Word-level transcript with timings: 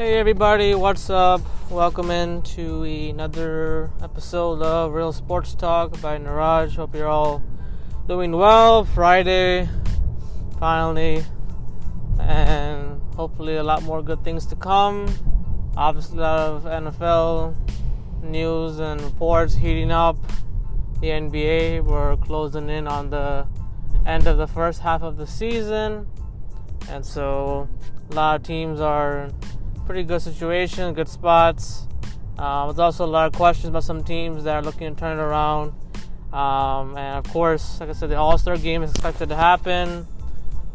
Hey 0.00 0.16
everybody, 0.16 0.74
what's 0.74 1.10
up? 1.10 1.42
Welcome 1.70 2.10
in 2.10 2.40
to 2.56 2.84
another 2.84 3.90
episode 4.02 4.62
of 4.62 4.94
Real 4.94 5.12
Sports 5.12 5.54
Talk 5.54 6.00
by 6.00 6.16
Niraj. 6.16 6.74
Hope 6.74 6.94
you're 6.94 7.06
all 7.06 7.42
doing 8.08 8.32
well. 8.32 8.86
Friday, 8.86 9.68
finally, 10.58 11.22
and 12.18 13.02
hopefully 13.14 13.56
a 13.56 13.62
lot 13.62 13.82
more 13.82 14.02
good 14.02 14.24
things 14.24 14.46
to 14.46 14.56
come. 14.56 15.06
Obviously, 15.76 16.16
a 16.16 16.22
lot 16.22 16.38
of 16.38 16.62
NFL 16.64 17.54
news 18.22 18.78
and 18.78 19.02
reports 19.02 19.54
heating 19.54 19.90
up. 19.90 20.16
The 21.02 21.08
NBA, 21.08 21.84
we're 21.84 22.16
closing 22.16 22.70
in 22.70 22.88
on 22.88 23.10
the 23.10 23.46
end 24.06 24.26
of 24.26 24.38
the 24.38 24.46
first 24.46 24.80
half 24.80 25.02
of 25.02 25.18
the 25.18 25.26
season, 25.26 26.06
and 26.88 27.04
so 27.04 27.68
a 28.10 28.14
lot 28.14 28.40
of 28.40 28.46
teams 28.46 28.80
are 28.80 29.28
pretty 29.90 30.04
good 30.04 30.22
situation, 30.22 30.94
good 30.94 31.08
spots. 31.08 31.84
Uh, 32.38 32.66
there's 32.66 32.78
also 32.78 33.04
a 33.04 33.10
lot 33.10 33.26
of 33.26 33.32
questions 33.32 33.70
about 33.70 33.82
some 33.82 34.04
teams 34.04 34.44
that 34.44 34.54
are 34.54 34.62
looking 34.62 34.94
to 34.94 35.00
turn 35.00 35.18
it 35.18 35.20
around. 35.20 35.72
Um, 36.32 36.96
and 36.96 37.18
of 37.18 37.24
course, 37.32 37.80
like 37.80 37.88
I 37.88 37.92
said, 37.92 38.08
the 38.08 38.16
All 38.16 38.38
Star 38.38 38.56
game 38.56 38.84
is 38.84 38.92
expected 38.92 39.30
to 39.30 39.34
happen, 39.34 40.06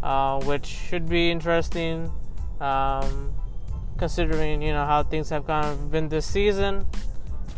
uh, 0.04 0.42
which 0.44 0.66
should 0.66 1.08
be 1.08 1.32
interesting, 1.32 2.12
um, 2.60 3.34
considering 3.98 4.62
you 4.62 4.74
know 4.74 4.86
how 4.86 5.02
things 5.02 5.30
have 5.30 5.48
kind 5.48 5.66
of 5.66 5.90
been 5.90 6.10
this 6.10 6.26
season. 6.26 6.86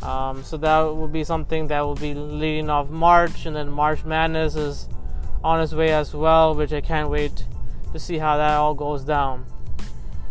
Um, 0.04 0.44
so 0.44 0.58
that 0.58 0.82
will 0.82 1.08
be 1.08 1.24
something 1.24 1.70
that 1.70 1.82
will 1.82 1.96
be 1.96 2.14
leading 2.14 2.70
off 2.70 2.88
March, 2.92 3.48
and 3.48 3.56
then 3.56 3.68
March 3.68 4.06
Madness 4.06 4.56
is 4.56 4.90
on 5.44 5.60
its 5.60 5.74
way 5.74 5.92
as 5.92 6.14
well, 6.14 6.54
which 6.54 6.72
I 6.72 6.82
can't 6.82 7.10
wait 7.10 7.48
to 7.94 7.98
see 7.98 8.20
how 8.20 8.38
that 8.38 8.58
all 8.58 8.76
goes 8.76 9.04
down. 9.04 9.48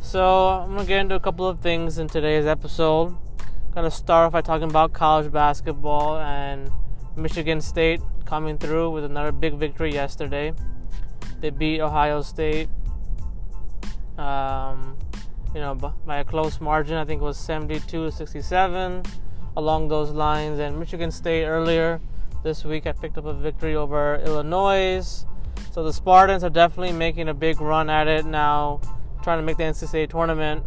So 0.07 0.51
I'm 0.51 0.69
gonna 0.69 0.85
get 0.85 1.01
into 1.01 1.17
a 1.17 1.21
couple 1.21 1.49
of 1.49 1.59
things 1.59 1.99
in 1.99 2.07
today's 2.07 2.47
episode. 2.47 3.09
I'm 3.41 3.73
gonna 3.75 3.91
start 3.91 4.27
off 4.27 4.33
by 4.33 4.41
talking 4.41 4.71
about 4.71 4.93
college 4.93 5.33
basketball 5.33 6.19
and 6.19 6.71
Michigan 7.17 7.61
State 7.61 8.01
coming 8.25 8.57
through 8.57 8.93
with 8.93 9.03
another 9.03 9.33
big 9.33 9.55
victory 9.55 9.93
yesterday. 9.93 10.55
They 11.41 11.51
beat 11.51 11.81
Ohio 11.81 12.23
State, 12.23 12.69
um, 14.17 14.97
you 15.53 15.61
know, 15.61 15.75
by 15.75 16.19
a 16.19 16.25
close 16.25 16.61
margin. 16.61 16.97
I 16.99 17.05
think 17.05 17.21
it 17.21 17.25
was 17.25 17.37
72 17.37 18.13
67, 18.13 19.03
along 19.57 19.89
those 19.89 20.13
lines. 20.13 20.61
And 20.61 20.79
Michigan 20.79 21.11
State 21.11 21.47
earlier 21.47 22.01
this 22.45 22.65
week, 22.65 22.87
I 22.87 22.93
picked 22.93 23.19
up 23.19 23.25
a 23.25 23.35
victory 23.35 23.75
over 23.75 24.23
Illinois. 24.25 25.27
So 25.73 25.83
the 25.83 25.93
Spartans 25.93 26.45
are 26.45 26.51
definitely 26.51 26.93
making 26.93 27.29
a 27.29 27.35
big 27.35 27.61
run 27.61 27.91
at 27.91 28.07
it 28.07 28.25
now 28.25 28.81
trying 29.27 29.41
to 29.41 29.45
make 29.45 29.57
the 29.57 29.65
NCAA 29.65 30.09
tournament. 30.09 30.63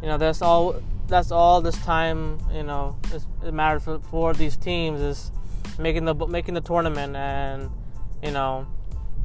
You 0.00 0.08
know, 0.08 0.16
that's 0.16 0.40
all. 0.40 0.76
That's 1.08 1.30
all 1.30 1.60
this 1.60 1.76
time. 1.84 2.38
You 2.50 2.62
know, 2.62 2.96
it 3.44 3.52
matters 3.52 3.84
for, 3.84 3.98
for 3.98 4.32
these 4.32 4.56
teams 4.56 5.02
is 5.02 5.30
making 5.78 6.06
the 6.06 6.14
making 6.14 6.54
the 6.54 6.62
tournament, 6.62 7.14
and 7.16 7.68
you 8.22 8.30
know, 8.30 8.66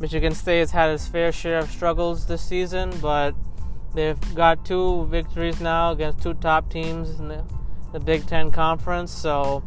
Michigan 0.01 0.33
State 0.35 0.59
has 0.59 0.71
had 0.71 0.89
its 0.89 1.07
fair 1.07 1.31
share 1.31 1.59
of 1.59 1.71
struggles 1.71 2.25
this 2.25 2.41
season, 2.41 2.91
but 3.01 3.33
they've 3.93 4.19
got 4.35 4.65
two 4.65 5.05
victories 5.05 5.61
now 5.61 5.91
against 5.91 6.21
two 6.21 6.33
top 6.33 6.69
teams 6.69 7.17
in 7.17 7.29
the, 7.29 7.41
the 7.93 8.01
Big 8.01 8.27
Ten 8.27 8.51
Conference. 8.51 9.13
So 9.13 9.63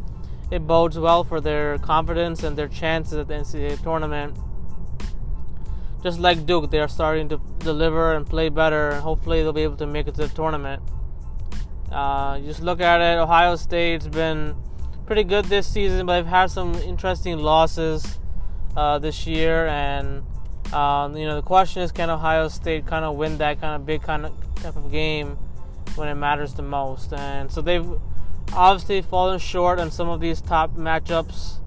it 0.51 0.67
bodes 0.67 0.99
well 0.99 1.23
for 1.23 1.41
their 1.41 1.79
confidence 1.79 2.43
and 2.43 2.55
their 2.55 2.67
chances 2.67 3.17
at 3.17 3.27
the 3.29 3.33
NCAA 3.33 3.81
tournament 3.81 4.37
just 6.01 6.19
like 6.19 6.45
Duke, 6.45 6.71
they 6.71 6.79
are 6.79 6.87
starting 6.87 7.29
to 7.29 7.41
deliver 7.59 8.15
and 8.15 8.25
play 8.25 8.49
better, 8.49 8.89
and 8.89 9.01
hopefully 9.01 9.41
they'll 9.41 9.53
be 9.53 9.63
able 9.63 9.77
to 9.77 9.87
make 9.87 10.07
it 10.07 10.15
to 10.15 10.27
the 10.27 10.29
tournament. 10.29 10.81
Uh, 11.91 12.39
just 12.39 12.61
look 12.61 12.79
at 12.79 13.01
it. 13.01 13.17
Ohio 13.17 13.55
State's 13.55 14.07
been 14.07 14.55
pretty 15.05 15.23
good 15.23 15.45
this 15.45 15.67
season, 15.67 16.05
but 16.05 16.15
they've 16.15 16.25
had 16.25 16.51
some 16.51 16.75
interesting 16.75 17.39
losses 17.39 18.19
uh, 18.77 18.99
this 18.99 19.27
year, 19.27 19.67
and 19.67 20.23
um, 20.73 21.17
you 21.17 21.25
know 21.25 21.35
the 21.35 21.41
question 21.41 21.81
is, 21.81 21.91
can 21.91 22.09
Ohio 22.09 22.47
State 22.47 22.85
kind 22.85 23.03
of 23.03 23.15
win 23.15 23.37
that 23.39 23.59
kind 23.59 23.75
of 23.75 23.85
big 23.85 24.01
kind 24.01 24.25
of 24.25 24.33
type 24.55 24.75
of 24.75 24.91
game 24.91 25.37
when 25.95 26.07
it 26.07 26.15
matters 26.15 26.53
the 26.53 26.61
most? 26.61 27.11
And 27.11 27.51
so 27.51 27.61
they've 27.61 27.89
obviously 28.53 29.01
fallen 29.01 29.39
short 29.39 29.79
on 29.79 29.91
some 29.91 30.07
of 30.07 30.21
these 30.21 30.39
top 30.39 30.75
matchups. 30.75 31.57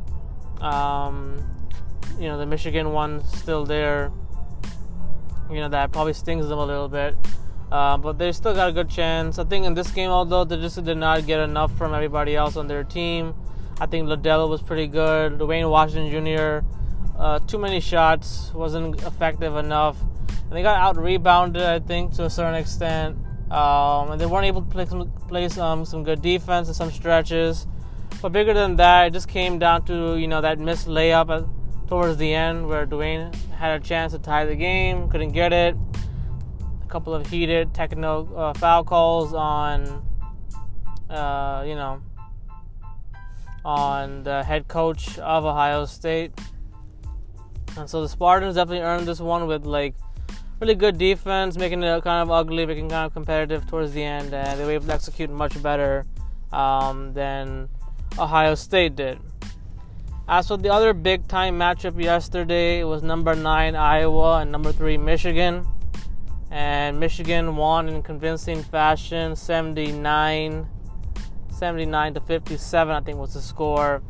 Um, 0.62 1.53
you 2.19 2.28
know 2.28 2.38
the 2.38 2.47
Michigan 2.47 2.93
one 2.93 3.25
still 3.25 3.64
there 3.66 4.12
you 5.50 5.56
know 5.56 5.69
that 5.69 5.92
probably 5.92 6.12
stings 6.12 6.48
them 6.48 6.58
a 6.58 6.66
little 6.66 6.88
bit. 6.88 7.16
Uh, 7.70 7.97
but 7.97 8.19
they 8.19 8.30
still 8.32 8.54
got 8.54 8.69
a 8.69 8.72
good 8.72 8.91
chance. 8.91 9.38
I 9.38 9.44
think 9.44 9.64
in 9.64 9.72
this 9.72 9.91
game, 9.91 10.10
although 10.10 10.44
they 10.44 10.56
just 10.56 10.82
did 10.84 10.98
not 10.98 11.26
get 11.26 11.41
enough 11.41 11.75
from 11.78 11.94
everybody 11.94 12.36
else 12.36 12.56
on 12.56 12.66
their 12.66 12.84
team, 12.84 13.34
I 13.81 13.86
think 13.86 14.06
Liddell 14.08 14.48
was 14.50 14.60
pretty 14.60 14.86
good. 14.86 15.38
Duane 15.38 15.69
Washington 15.69 16.10
Jr. 16.10 16.66
Uh, 17.19 17.38
too 17.41 17.58
many 17.58 17.81
shots 17.81 18.52
wasn't 18.52 19.00
effective 19.02 19.56
enough, 19.56 19.97
and 20.28 20.52
they 20.52 20.62
got 20.62 20.76
out 20.76 20.97
rebounded. 21.02 21.62
I 21.62 21.78
think 21.78 22.12
to 22.14 22.26
a 22.26 22.31
certain 22.31 22.56
extent, 22.56 23.16
um, 23.50 24.10
and 24.10 24.20
they 24.20 24.26
weren't 24.26 24.44
able 24.44 24.62
to 24.62 24.69
play 24.69 24.84
some 24.84 25.10
play 25.28 25.48
some 25.48 25.86
some 25.86 26.04
good 26.04 26.20
defense 26.20 26.69
in 26.69 26.75
some 26.75 26.91
stretches. 26.91 27.66
But 28.20 28.32
bigger 28.32 28.52
than 28.52 28.76
that, 28.76 29.06
it 29.06 29.12
just 29.14 29.28
came 29.28 29.58
down 29.58 29.86
to 29.86 30.16
you 30.16 30.28
know 30.28 30.42
that 30.42 30.58
missed 30.58 30.88
layup 30.88 31.48
towards 31.88 32.16
the 32.16 32.32
end 32.32 32.69
where 32.69 32.87
Duane 32.87 33.32
had 33.56 33.81
a 33.81 33.84
chance 33.84 34.12
to 34.12 34.19
tie 34.19 34.44
the 34.44 34.56
game, 34.56 35.09
couldn't 35.09 35.32
get 35.32 35.53
it. 35.53 35.76
A 36.82 36.87
couple 36.88 37.15
of 37.15 37.26
heated 37.26 37.75
techno 37.75 38.34
uh, 38.34 38.54
foul 38.54 38.84
calls 38.84 39.34
on, 39.34 40.04
uh, 41.10 41.65
you 41.66 41.75
know, 41.75 42.00
on 43.65 44.22
the 44.22 44.43
head 44.43 44.69
coach 44.69 45.19
of 45.19 45.44
Ohio 45.44 45.84
State. 45.84 46.32
And 47.76 47.88
so 47.88 48.03
the 48.03 48.09
Spartans 48.09 48.56
definitely 48.56 48.84
earned 48.84 49.06
this 49.06 49.20
one 49.20 49.47
with 49.47 49.64
like 49.64 49.94
really 50.60 50.75
good 50.75 50.99
defense, 50.99 51.56
making 51.56 51.82
it 51.82 52.04
kind 52.04 52.22
of 52.22 52.31
ugly, 52.31 52.66
making 52.66 52.88
kind 52.88 53.06
of 53.06 53.12
competitive 53.12 53.66
towards 53.66 53.93
the 53.93 54.03
end, 54.03 54.32
and 54.32 54.59
they 54.59 54.64
were 54.64 54.72
able 54.72 54.87
to 54.87 54.93
execute 54.93 55.31
much 55.31 55.60
better 55.62 56.04
um, 56.53 57.12
than 57.14 57.69
Ohio 58.19 58.54
State 58.54 58.94
did. 58.94 59.19
As 60.32 60.48
for 60.48 60.56
the 60.56 60.72
other 60.72 60.94
big 60.94 61.28
time 61.28 61.59
matchup 61.59 62.03
yesterday, 62.03 62.81
it 62.81 62.84
was 62.84 63.03
number 63.03 63.34
9 63.34 63.76
Iowa 63.76 64.38
and 64.41 64.50
number 64.50 64.72
3 64.72 64.97
Michigan. 64.97 65.66
And 66.50 66.98
Michigan 66.98 67.54
won 67.54 67.87
in 67.91 68.03
convincing 68.03 68.62
fashion 68.62 69.37
79 69.37 70.66
79 71.50 72.15
to 72.15 72.20
57 72.20 72.97
I 72.97 73.00
think 73.00 73.19
was 73.19 73.34
the 73.34 73.43
score. 73.43 74.03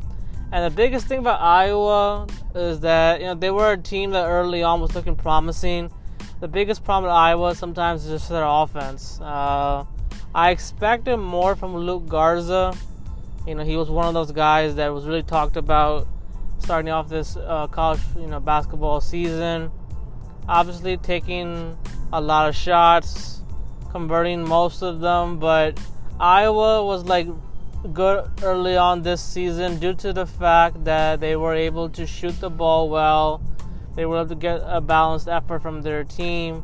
And 0.53 0.63
the 0.63 0.73
biggest 0.73 1.07
thing 1.07 1.19
about 1.19 1.41
Iowa 1.41 2.25
is 2.55 2.79
that 2.79 3.19
you 3.19 3.25
know 3.25 3.35
they 3.35 3.51
were 3.51 3.73
a 3.73 3.77
team 3.77 4.11
that 4.11 4.25
early 4.25 4.63
on 4.63 4.79
was 4.79 4.95
looking 4.95 5.17
promising. 5.17 5.91
The 6.39 6.47
biggest 6.47 6.85
problem 6.85 7.03
with 7.03 7.17
Iowa 7.17 7.53
sometimes 7.53 8.05
is 8.05 8.21
just 8.21 8.29
their 8.29 8.45
offense. 8.45 9.19
Uh, 9.19 9.83
I 10.33 10.51
expected 10.51 11.17
more 11.17 11.57
from 11.57 11.75
Luka 11.75 12.07
Garza 12.07 12.73
you 13.47 13.55
know, 13.55 13.63
he 13.63 13.75
was 13.75 13.89
one 13.89 14.07
of 14.07 14.13
those 14.13 14.31
guys 14.31 14.75
that 14.75 14.93
was 14.93 15.05
really 15.05 15.23
talked 15.23 15.57
about 15.57 16.07
starting 16.63 16.91
off 16.91 17.09
this 17.09 17.35
uh, 17.35 17.67
college, 17.67 17.99
you 18.17 18.27
know, 18.27 18.39
basketball 18.39 19.01
season. 19.01 19.69
Obviously, 20.47 20.97
taking 20.97 21.77
a 22.13 22.21
lot 22.21 22.47
of 22.47 22.55
shots, 22.55 23.41
converting 23.91 24.47
most 24.47 24.81
of 24.81 25.01
them, 25.01 25.39
but 25.39 25.79
Iowa 26.19 26.85
was 26.85 27.05
like 27.05 27.27
good 27.91 28.29
early 28.41 28.77
on 28.77 29.01
this 29.01 29.21
season 29.21 29.77
due 29.77 29.93
to 29.95 30.13
the 30.13 30.25
fact 30.25 30.85
that 30.85 31.19
they 31.19 31.35
were 31.35 31.53
able 31.53 31.89
to 31.89 32.07
shoot 32.07 32.39
the 32.39 32.49
ball 32.49 32.89
well. 32.89 33.41
They 33.95 34.05
were 34.05 34.17
able 34.17 34.29
to 34.29 34.35
get 34.35 34.61
a 34.63 34.79
balanced 34.79 35.27
effort 35.27 35.61
from 35.61 35.81
their 35.81 36.03
team. 36.03 36.63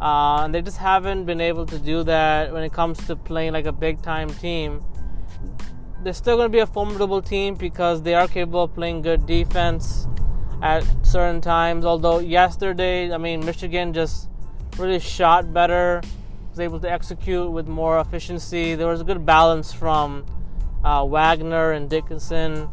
Uh, 0.00 0.44
and 0.44 0.54
they 0.54 0.62
just 0.62 0.78
haven't 0.78 1.24
been 1.26 1.40
able 1.40 1.66
to 1.66 1.78
do 1.78 2.04
that 2.04 2.52
when 2.52 2.62
it 2.62 2.72
comes 2.72 3.04
to 3.06 3.16
playing 3.16 3.52
like 3.52 3.66
a 3.66 3.72
big 3.72 4.00
time 4.00 4.30
team 4.30 4.82
they're 6.02 6.12
still 6.14 6.36
going 6.36 6.46
to 6.46 6.52
be 6.52 6.60
a 6.60 6.66
formidable 6.66 7.20
team 7.20 7.54
because 7.54 8.02
they 8.02 8.14
are 8.14 8.26
capable 8.26 8.64
of 8.64 8.74
playing 8.74 9.02
good 9.02 9.26
defense 9.26 10.06
at 10.62 10.84
certain 11.02 11.40
times. 11.40 11.84
Although 11.84 12.18
yesterday, 12.20 13.12
I 13.12 13.18
mean, 13.18 13.44
Michigan 13.44 13.92
just 13.92 14.28
really 14.78 14.98
shot 14.98 15.52
better, 15.52 16.00
was 16.50 16.60
able 16.60 16.80
to 16.80 16.90
execute 16.90 17.50
with 17.50 17.68
more 17.68 18.00
efficiency. 18.00 18.74
There 18.74 18.88
was 18.88 19.00
a 19.00 19.04
good 19.04 19.26
balance 19.26 19.72
from 19.72 20.24
uh, 20.84 21.04
Wagner 21.04 21.72
and 21.72 21.88
Dickinson. 21.88 22.68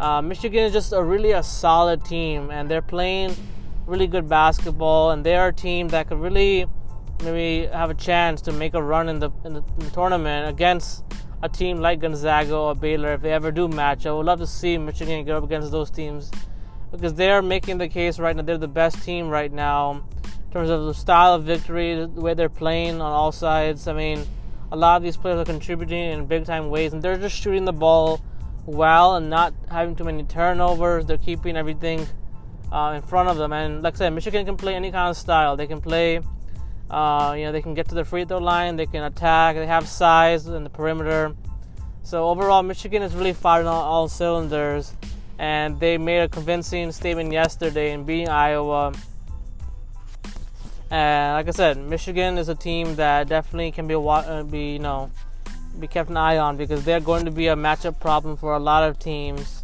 Uh, 0.00 0.20
Michigan 0.20 0.64
is 0.64 0.72
just 0.72 0.92
a 0.92 1.02
really 1.02 1.32
a 1.32 1.42
solid 1.42 2.04
team, 2.04 2.50
and 2.50 2.68
they're 2.68 2.82
playing 2.82 3.36
really 3.86 4.08
good 4.08 4.28
basketball, 4.28 5.12
and 5.12 5.24
they're 5.24 5.48
a 5.48 5.52
team 5.52 5.88
that 5.88 6.08
could 6.08 6.18
really 6.18 6.66
maybe 7.22 7.66
have 7.68 7.90
a 7.90 7.94
chance 7.94 8.40
to 8.42 8.52
make 8.52 8.74
a 8.74 8.82
run 8.82 9.08
in 9.08 9.20
the 9.20 9.30
in 9.44 9.52
the, 9.52 9.62
in 9.78 9.84
the 9.84 9.90
tournament 9.90 10.48
against 10.48 11.04
a 11.42 11.48
team 11.48 11.78
like 11.78 12.00
Gonzaga 12.00 12.56
or 12.56 12.74
Baylor, 12.74 13.14
if 13.14 13.22
they 13.22 13.32
ever 13.32 13.50
do 13.50 13.68
match, 13.68 14.06
I 14.06 14.12
would 14.12 14.26
love 14.26 14.38
to 14.38 14.46
see 14.46 14.78
Michigan 14.78 15.24
go 15.24 15.38
up 15.38 15.44
against 15.44 15.70
those 15.70 15.90
teams 15.90 16.30
because 16.90 17.14
they're 17.14 17.42
making 17.42 17.78
the 17.78 17.88
case 17.88 18.18
right 18.18 18.36
now. 18.36 18.42
They're 18.42 18.58
the 18.58 18.68
best 18.68 19.02
team 19.02 19.28
right 19.28 19.52
now 19.52 20.04
in 20.24 20.52
terms 20.52 20.70
of 20.70 20.84
the 20.84 20.94
style 20.94 21.34
of 21.34 21.44
victory, 21.44 21.94
the 21.94 22.20
way 22.20 22.34
they're 22.34 22.48
playing 22.48 23.00
on 23.00 23.12
all 23.12 23.32
sides. 23.32 23.88
I 23.88 23.92
mean, 23.92 24.24
a 24.70 24.76
lot 24.76 24.96
of 24.96 25.02
these 25.02 25.16
players 25.16 25.38
are 25.38 25.44
contributing 25.44 26.12
in 26.12 26.26
big 26.26 26.44
time 26.44 26.70
ways, 26.70 26.92
and 26.92 27.02
they're 27.02 27.16
just 27.16 27.36
shooting 27.36 27.64
the 27.64 27.72
ball 27.72 28.20
well 28.66 29.16
and 29.16 29.28
not 29.28 29.52
having 29.70 29.96
too 29.96 30.04
many 30.04 30.22
turnovers. 30.24 31.06
They're 31.06 31.18
keeping 31.18 31.56
everything 31.56 32.06
uh, 32.70 32.92
in 32.94 33.02
front 33.02 33.28
of 33.28 33.36
them. 33.36 33.52
And 33.52 33.82
like 33.82 33.94
I 33.94 33.98
said, 33.98 34.10
Michigan 34.10 34.46
can 34.46 34.56
play 34.56 34.74
any 34.74 34.90
kind 34.90 35.10
of 35.10 35.16
style. 35.16 35.56
They 35.56 35.66
can 35.66 35.80
play, 35.80 36.20
uh, 36.92 37.34
you 37.36 37.44
know, 37.44 37.52
they 37.52 37.62
can 37.62 37.72
get 37.72 37.88
to 37.88 37.94
the 37.94 38.04
free 38.04 38.24
throw 38.26 38.38
line, 38.38 38.76
they 38.76 38.86
can 38.86 39.02
attack, 39.04 39.56
they 39.56 39.66
have 39.66 39.88
size 39.88 40.46
in 40.46 40.62
the 40.62 40.70
perimeter. 40.70 41.34
So 42.02 42.28
overall, 42.28 42.62
Michigan 42.62 43.02
is 43.02 43.14
really 43.14 43.32
firing 43.32 43.66
on 43.66 43.74
all 43.74 44.08
cylinders, 44.08 44.92
and 45.38 45.80
they 45.80 45.96
made 45.96 46.20
a 46.20 46.28
convincing 46.28 46.92
statement 46.92 47.32
yesterday 47.32 47.92
in 47.92 48.04
beating 48.04 48.28
Iowa. 48.28 48.92
And 50.90 51.34
like 51.34 51.48
I 51.48 51.52
said, 51.52 51.78
Michigan 51.78 52.36
is 52.36 52.50
a 52.50 52.54
team 52.54 52.96
that 52.96 53.26
definitely 53.26 53.72
can 53.72 53.86
be, 53.86 53.94
uh, 53.94 54.42
be 54.42 54.74
you 54.74 54.78
know, 54.78 55.10
be 55.80 55.86
kept 55.86 56.10
an 56.10 56.18
eye 56.18 56.36
on 56.36 56.58
because 56.58 56.84
they're 56.84 57.00
going 57.00 57.24
to 57.24 57.30
be 57.30 57.46
a 57.46 57.56
matchup 57.56 57.98
problem 58.00 58.36
for 58.36 58.54
a 58.54 58.58
lot 58.58 58.86
of 58.86 58.98
teams. 58.98 59.62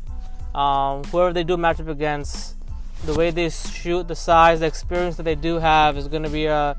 Um, 0.54 1.04
whoever 1.04 1.34
they 1.34 1.44
do 1.44 1.58
match 1.58 1.78
up 1.78 1.88
against, 1.88 2.56
the 3.04 3.12
way 3.12 3.30
they 3.30 3.50
shoot, 3.50 4.08
the 4.08 4.16
size, 4.16 4.60
the 4.60 4.66
experience 4.66 5.16
that 5.16 5.24
they 5.24 5.34
do 5.34 5.58
have 5.58 5.98
is 5.98 6.08
going 6.08 6.22
to 6.22 6.30
be 6.30 6.46
a 6.46 6.74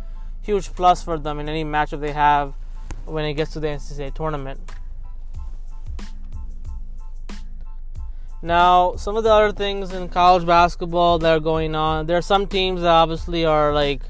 huge 0.50 0.74
plus 0.74 1.04
for 1.04 1.20
them 1.20 1.40
in 1.40 1.48
any 1.48 1.64
matchup 1.64 2.00
they 2.00 2.12
have 2.12 2.56
when 3.06 3.24
it 3.24 3.36
gets 3.36 3.54
to 3.54 3.60
the 3.60 3.68
NCAA 3.68 4.12
tournament. 4.16 4.60
Now, 8.42 8.96
some 8.96 9.16
of 9.16 9.24
the 9.24 9.32
other 9.32 9.52
things 9.52 9.94
in 9.94 10.10
college 10.10 10.48
basketball 10.48 11.20
that 11.20 11.32
are 11.32 11.40
going 11.40 11.76
on, 11.76 12.08
there 12.08 12.18
are 12.18 12.28
some 12.34 12.48
teams 12.48 12.82
that 12.82 12.90
obviously 12.90 13.46
are 13.46 13.74
like 13.74 14.02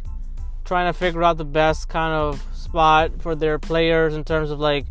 trying 0.63 0.87
to 0.87 0.97
figure 0.97 1.23
out 1.23 1.37
the 1.37 1.51
best 1.61 1.89
kind 1.89 2.13
of 2.13 2.41
spot 2.53 3.21
for 3.21 3.35
their 3.35 3.59
players 3.59 4.15
in 4.15 4.23
terms 4.23 4.49
of 4.49 4.59
like 4.59 4.85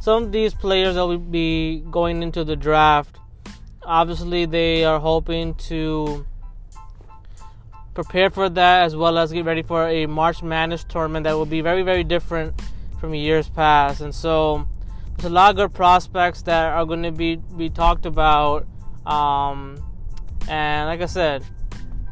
some 0.00 0.24
of 0.24 0.32
these 0.32 0.52
players 0.52 0.96
that 0.96 1.06
will 1.06 1.18
be 1.18 1.82
going 1.90 2.22
into 2.22 2.44
the 2.44 2.56
draft. 2.56 3.16
Obviously, 3.84 4.44
they 4.44 4.84
are 4.84 5.00
hoping 5.00 5.54
to 5.70 6.26
prepare 7.94 8.30
for 8.30 8.48
that 8.48 8.84
as 8.84 8.94
well 8.94 9.18
as 9.18 9.32
get 9.32 9.44
ready 9.44 9.62
for 9.62 9.88
a 9.88 10.06
March 10.06 10.42
Madness 10.42 10.84
tournament 10.84 11.24
that 11.24 11.34
will 11.34 11.46
be 11.46 11.60
very, 11.60 11.82
very 11.82 12.04
different 12.04 12.60
from 13.00 13.14
years 13.14 13.48
past. 13.48 14.00
And 14.00 14.14
so 14.14 14.66
there's 15.16 15.30
a 15.30 15.34
lot 15.34 15.50
of 15.50 15.56
good 15.56 15.74
prospects 15.74 16.42
that 16.42 16.72
are 16.72 16.84
going 16.84 17.02
to 17.02 17.12
be, 17.12 17.36
be 17.36 17.68
talked 17.68 18.06
about. 18.06 18.66
Um, 19.06 19.82
and 20.48 20.88
like 20.88 21.00
I 21.00 21.06
said, 21.06 21.44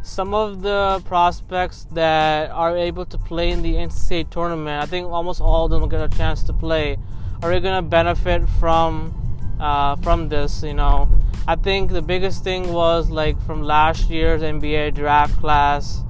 some 0.02 0.32
of 0.32 0.62
the 0.62 1.02
prospects 1.04 1.86
that 1.92 2.50
are 2.50 2.76
able 2.76 3.04
to 3.04 3.18
play 3.18 3.50
in 3.50 3.62
the 3.62 3.74
NCAA 3.74 4.30
tournament, 4.30 4.82
I 4.82 4.86
think 4.86 5.06
almost 5.06 5.40
all 5.40 5.66
of 5.66 5.70
them 5.70 5.82
will 5.82 5.88
get 5.88 6.00
a 6.00 6.16
chance 6.16 6.42
to 6.44 6.52
play. 6.52 6.96
Are 7.42 7.52
we 7.52 7.60
going 7.60 7.76
to 7.76 7.88
benefit 7.88 8.48
from 8.58 9.14
uh, 9.60 9.96
from 9.96 10.28
this? 10.28 10.62
You 10.62 10.74
know, 10.74 11.08
I 11.48 11.56
think 11.56 11.92
the 11.92 12.02
biggest 12.02 12.44
thing 12.44 12.74
was 12.74 13.08
like 13.08 13.40
from 13.46 13.62
last 13.62 14.10
year's 14.10 14.42
NBA 14.42 14.92
draft 14.94 15.34
class. 15.40 16.04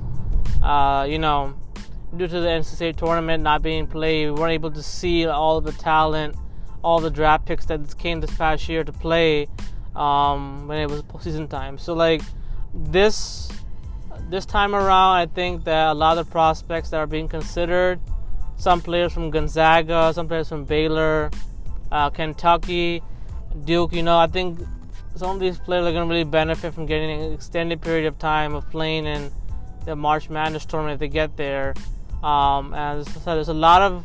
Uh, 0.60 1.06
you 1.08 1.20
know, 1.20 1.54
due 2.16 2.26
to 2.26 2.40
the 2.40 2.48
NCAA 2.48 2.96
tournament 2.96 3.44
not 3.44 3.62
being 3.62 3.86
played, 3.86 4.26
we 4.26 4.32
weren't 4.32 4.50
able 4.50 4.72
to 4.72 4.82
see 4.82 5.26
all 5.26 5.60
the 5.60 5.70
talent, 5.70 6.34
all 6.82 6.98
the 6.98 7.08
draft 7.08 7.46
picks 7.46 7.66
that 7.66 7.96
came 7.98 8.20
this 8.20 8.36
past 8.36 8.68
year 8.68 8.82
to 8.82 8.92
play 8.92 9.46
um, 9.94 10.66
when 10.66 10.80
it 10.80 10.90
was 10.90 11.02
postseason 11.02 11.48
time. 11.48 11.78
So 11.78 11.94
like 11.94 12.22
this 12.74 13.48
this 14.28 14.44
time 14.44 14.74
around, 14.74 15.18
I 15.18 15.26
think 15.26 15.62
that 15.66 15.92
a 15.92 15.94
lot 15.94 16.18
of 16.18 16.28
prospects 16.28 16.90
that 16.90 16.96
are 16.96 17.06
being 17.06 17.28
considered, 17.28 18.00
some 18.56 18.80
players 18.80 19.12
from 19.12 19.30
Gonzaga, 19.30 20.12
some 20.12 20.26
players 20.26 20.48
from 20.48 20.64
Baylor, 20.64 21.30
uh, 21.92 22.10
Kentucky, 22.10 23.04
Duke, 23.64 23.92
you 23.92 24.02
know, 24.02 24.18
I 24.18 24.26
think 24.26 24.58
some 25.18 25.30
of 25.30 25.40
these 25.40 25.58
players 25.58 25.84
are 25.84 25.90
going 25.90 26.06
to 26.06 26.08
really 26.08 26.22
benefit 26.24 26.72
from 26.72 26.86
getting 26.86 27.20
an 27.20 27.32
extended 27.32 27.82
period 27.82 28.06
of 28.06 28.18
time 28.18 28.54
of 28.54 28.70
playing 28.70 29.04
in 29.04 29.30
the 29.84 29.96
March 29.96 30.30
Madness 30.30 30.64
tournament 30.64 30.94
if 30.94 31.00
they 31.00 31.08
get 31.08 31.36
there. 31.36 31.74
Um, 32.22 32.72
as 32.72 33.08
I 33.08 33.12
said, 33.12 33.34
there's 33.34 33.48
a 33.48 33.54
lot 33.54 33.82
of 33.82 34.04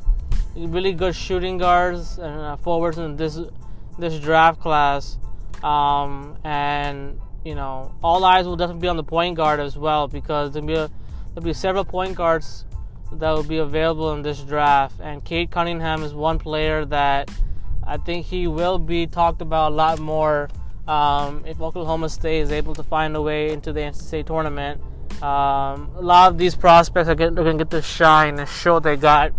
really 0.56 0.92
good 0.94 1.16
shooting 1.16 1.60
guards 1.60 2.18
and 2.18 2.42
uh, 2.42 2.58
forwards 2.58 2.98
in 2.98 3.16
this 3.16 3.40
this 4.00 4.20
draft 4.20 4.60
class, 4.60 5.20
um, 5.62 6.36
and 6.44 7.20
you 7.46 7.54
know 7.54 7.94
all 8.04 8.26
eyes 8.26 8.48
will 8.48 8.56
definitely 8.56 8.82
be 8.82 8.88
on 8.88 8.98
the 8.98 9.04
point 9.04 9.36
guard 9.36 9.60
as 9.60 9.78
well 9.78 10.08
because 10.08 10.52
there'll 10.52 10.68
be 10.68 10.74
a, 10.74 10.90
there'll 11.34 11.46
be 11.46 11.54
several 11.54 11.86
point 11.86 12.16
guards 12.16 12.66
that 13.12 13.32
will 13.32 13.44
be 13.44 13.58
available 13.58 14.14
in 14.14 14.24
this 14.24 14.42
draft, 14.42 15.00
and 15.00 15.24
Cade 15.24 15.52
Cunningham 15.52 16.02
is 16.02 16.16
one 16.16 16.40
player 16.40 16.86
that 16.86 17.30
I 17.86 17.98
think 17.98 18.26
he 18.26 18.48
will 18.48 18.80
be 18.80 19.06
talked 19.06 19.42
about 19.42 19.74
a 19.74 19.76
lot 19.76 20.00
more 20.00 20.50
um, 20.88 21.44
if 21.46 21.62
Oklahoma 21.62 22.10
State 22.10 22.42
is 22.42 22.52
able 22.52 22.76
to 22.76 22.84
find 22.84 23.16
a 23.16 23.22
way 23.22 23.52
into 23.52 23.72
the 23.72 23.80
NCAA 23.80 24.26
tournament. 24.26 24.82
Um, 25.22 25.92
a 25.96 26.02
lot 26.02 26.32
of 26.32 26.38
these 26.38 26.56
prospects 26.56 27.08
are, 27.08 27.16
going 27.16 27.36
to 27.36 27.54
get 27.54 27.70
to 27.72 27.82
shine 27.82 28.40
and 28.40 28.50
show 28.50 28.80
they 28.80 28.98
got 28.98 29.32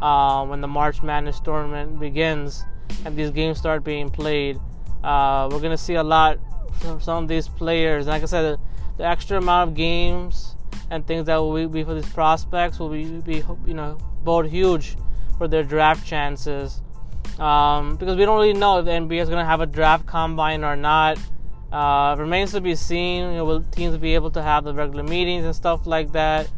uh, 0.00 0.46
when 0.46 0.60
the 0.60 0.68
March 0.68 1.02
Madness 1.02 1.40
tournament 1.40 1.98
begins 1.98 2.64
and 3.04 3.16
these 3.16 3.30
games 3.30 3.58
start 3.58 3.84
being 3.84 4.08
played. 4.08 4.58
Uh, 5.04 5.48
we're 5.50 5.58
going 5.58 5.70
to 5.70 5.78
see 5.78 5.94
a 5.94 6.02
lot 6.02 6.38
from 6.80 7.00
some 7.00 7.24
of 7.24 7.28
these 7.28 7.48
players. 7.48 8.06
Like 8.06 8.22
I 8.22 8.26
said, 8.26 8.42
the, 8.42 8.60
the, 8.98 9.06
extra 9.06 9.38
amount 9.38 9.70
of 9.70 9.76
games 9.76 10.56
and 10.90 11.06
things 11.06 11.26
that 11.26 11.36
will 11.36 11.68
be 11.68 11.84
for 11.84 11.94
these 11.94 12.08
prospects 12.12 12.78
will 12.78 12.88
be, 12.88 13.04
be 13.20 13.42
you 13.66 13.74
know, 13.74 13.98
bode 14.24 14.46
huge 14.46 14.96
for 15.36 15.48
their 15.48 15.62
draft 15.62 16.06
chances 16.06 16.82
um, 17.38 17.96
because 17.96 18.16
we 18.16 18.24
don't 18.24 18.38
really 18.38 18.52
know 18.52 18.78
if 18.78 18.84
the 18.84 18.90
NBA 18.90 19.20
is 19.20 19.28
going 19.28 19.40
to 19.40 19.44
have 19.44 19.60
a 19.60 19.66
draft 19.66 20.06
combine 20.06 20.64
or 20.64 20.76
not. 20.76 21.18
Uh, 21.72 22.16
remains 22.18 22.52
to 22.52 22.60
be 22.60 22.74
seen. 22.74 23.30
You 23.30 23.36
know, 23.38 23.44
will 23.44 23.62
teams 23.62 23.96
be 23.96 24.14
able 24.14 24.30
to 24.32 24.42
have 24.42 24.64
the 24.64 24.74
regular 24.74 25.04
meetings 25.04 25.44
and 25.44 25.54
stuff 25.54 25.86
like 25.86 26.12
that? 26.12 26.50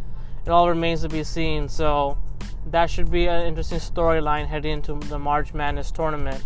It 0.47 0.51
all 0.51 0.69
remains 0.69 1.03
to 1.03 1.09
be 1.09 1.23
seen. 1.23 1.69
So 1.69 2.17
that 2.67 2.91
should 2.91 3.11
be 3.11 3.27
an 3.27 3.47
interesting 3.47 3.79
storyline 3.79 4.47
heading 4.47 4.73
into 4.73 4.95
the 4.95 5.19
March 5.19 5.53
Madness 5.53 5.91
tournament. 5.91 6.45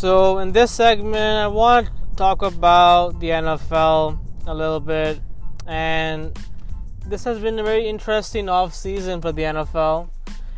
So 0.00 0.38
in 0.38 0.52
this 0.52 0.70
segment, 0.70 1.44
I 1.44 1.46
want 1.46 1.88
to 1.88 2.16
talk 2.16 2.40
about 2.40 3.20
the 3.20 3.28
NFL 3.28 4.18
a 4.46 4.54
little 4.54 4.80
bit. 4.80 5.20
And 5.66 6.34
this 7.04 7.24
has 7.24 7.38
been 7.38 7.58
a 7.58 7.62
very 7.62 7.86
interesting 7.86 8.48
off 8.48 8.74
season 8.74 9.20
for 9.20 9.30
the 9.30 9.42
NFL. 9.42 10.08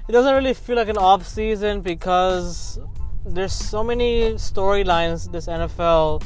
It 0.08 0.12
doesn't 0.12 0.32
really 0.32 0.54
feel 0.54 0.76
like 0.76 0.86
an 0.86 0.96
off 0.96 1.26
season 1.26 1.80
because 1.80 2.78
there's 3.26 3.52
so 3.52 3.82
many 3.82 4.34
storylines 4.34 5.32
this 5.32 5.48
NFL 5.48 6.22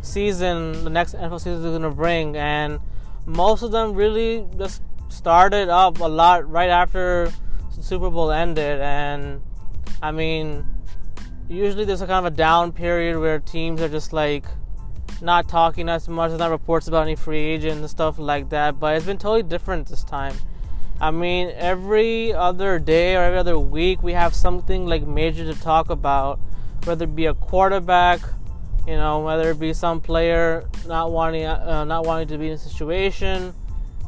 season, 0.00 0.84
the 0.84 0.90
next 0.90 1.14
NFL 1.16 1.40
season 1.40 1.56
is 1.56 1.64
going 1.64 1.82
to 1.82 1.90
bring, 1.90 2.34
and 2.34 2.80
most 3.26 3.62
of 3.62 3.72
them 3.72 3.92
really 3.92 4.46
just 4.56 4.80
started 5.10 5.68
up 5.68 6.00
a 6.00 6.08
lot 6.08 6.50
right 6.50 6.70
after 6.70 7.30
Super 7.78 8.08
Bowl 8.08 8.32
ended. 8.32 8.80
And 8.80 9.42
I 10.02 10.12
mean, 10.12 10.64
usually 11.48 11.84
there's 11.84 12.02
a 12.02 12.06
kind 12.06 12.26
of 12.26 12.32
a 12.32 12.36
down 12.36 12.72
period 12.72 13.18
where 13.18 13.38
teams 13.38 13.80
are 13.80 13.88
just 13.88 14.12
like 14.12 14.44
not 15.20 15.48
talking 15.48 15.88
as 15.88 16.08
much. 16.08 16.30
There's 16.30 16.38
not 16.38 16.50
reports 16.50 16.88
about 16.88 17.02
any 17.02 17.16
free 17.16 17.40
agents 17.40 17.80
and 17.80 17.90
stuff 17.90 18.18
like 18.18 18.50
that. 18.50 18.78
But 18.80 18.96
it's 18.96 19.06
been 19.06 19.18
totally 19.18 19.42
different 19.42 19.88
this 19.88 20.04
time. 20.04 20.36
I 21.00 21.10
mean, 21.10 21.52
every 21.56 22.32
other 22.32 22.78
day 22.78 23.16
or 23.16 23.22
every 23.22 23.38
other 23.38 23.58
week, 23.58 24.02
we 24.02 24.12
have 24.12 24.34
something 24.34 24.86
like 24.86 25.06
major 25.06 25.44
to 25.52 25.60
talk 25.60 25.90
about, 25.90 26.38
whether 26.84 27.04
it 27.04 27.16
be 27.16 27.26
a 27.26 27.34
quarterback, 27.34 28.20
you 28.86 28.96
know, 28.96 29.20
whether 29.20 29.50
it 29.50 29.58
be 29.58 29.72
some 29.72 30.00
player 30.00 30.68
not 30.86 31.10
wanting 31.10 31.46
uh, 31.46 31.84
not 31.84 32.06
wanting 32.06 32.28
to 32.28 32.38
be 32.38 32.48
in 32.48 32.52
a 32.52 32.58
situation, 32.58 33.52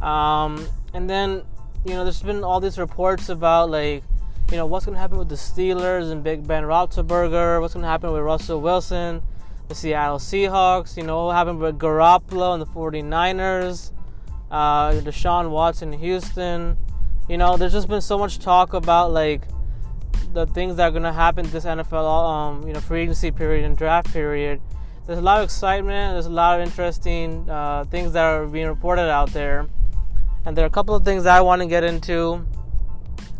um, 0.01 0.65
and 0.95 1.11
then 1.11 1.43
you 1.87 1.95
know, 1.95 2.03
there's 2.03 2.23
been 2.23 2.43
all 2.43 2.61
these 2.61 2.79
reports 2.79 3.29
about 3.29 3.71
like, 3.71 4.03
you 4.51 4.57
know, 4.57 4.67
what's 4.67 4.85
going 4.85 4.95
to 4.95 5.01
happen 5.01 5.19
with 5.19 5.29
the 5.29 5.35
Steelers 5.35 6.11
and 6.11 6.23
Big 6.23 6.47
Ben 6.47 6.63
Roethlisberger, 6.63 7.61
what's 7.61 7.75
going 7.75 7.83
to 7.83 7.89
happen 7.89 8.13
with 8.13 8.23
Russell 8.23 8.61
Wilson 8.61 9.23
the 9.69 9.75
Seattle 9.75 10.19
Seahawks, 10.19 10.97
you 10.97 11.03
know, 11.03 11.27
what 11.27 11.35
happened 11.35 11.59
with 11.59 11.79
Garoppolo 11.79 12.55
and 12.55 12.63
the 12.63 12.67
49ers, 12.67 13.93
uh, 14.51 14.93
Deshaun 14.93 15.51
Watson 15.51 15.93
in 15.93 15.99
Houston. 15.99 16.77
You 17.29 17.37
know, 17.37 17.57
there's 17.57 17.73
just 17.73 17.89
been 17.89 18.01
so 18.01 18.17
much 18.17 18.39
talk 18.39 18.75
about 18.75 19.13
like 19.13 19.43
the 20.33 20.47
things 20.47 20.77
that 20.77 20.89
are 20.89 20.91
going 20.91 21.03
to 21.03 21.13
happen 21.13 21.51
this 21.51 21.65
NFL, 21.65 22.31
um, 22.31 22.67
you 22.67 22.75
know, 22.75 22.81
free 22.81 23.03
agency 23.03 23.31
period 23.31 23.65
and 23.65 23.77
draft 23.77 24.13
period. 24.13 24.61
There's 25.07 25.19
a 25.19 25.23
lot 25.23 25.39
of 25.39 25.45
excitement. 25.45 26.15
There's 26.15 26.27
a 26.27 26.31
lot 26.31 26.61
of 26.61 26.67
interesting 26.67 27.49
uh, 27.51 27.85
things 27.85 28.13
that 28.13 28.23
are 28.23 28.47
being 28.47 28.69
reported 28.69 29.09
out 29.11 29.33
there, 29.33 29.67
and 30.45 30.57
there 30.57 30.65
are 30.65 30.69
a 30.69 30.71
couple 30.71 30.95
of 30.95 31.05
things 31.05 31.27
I 31.27 31.41
want 31.41 31.63
to 31.63 31.67
get 31.67 31.83
into. 31.83 32.47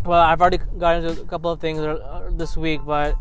Well, 0.07 0.21
I've 0.21 0.41
already 0.41 0.59
got 0.79 1.03
into 1.03 1.21
a 1.21 1.25
couple 1.25 1.51
of 1.51 1.61
things 1.61 1.81
uh, 1.81 2.31
this 2.31 2.57
week, 2.57 2.81
but 2.87 3.17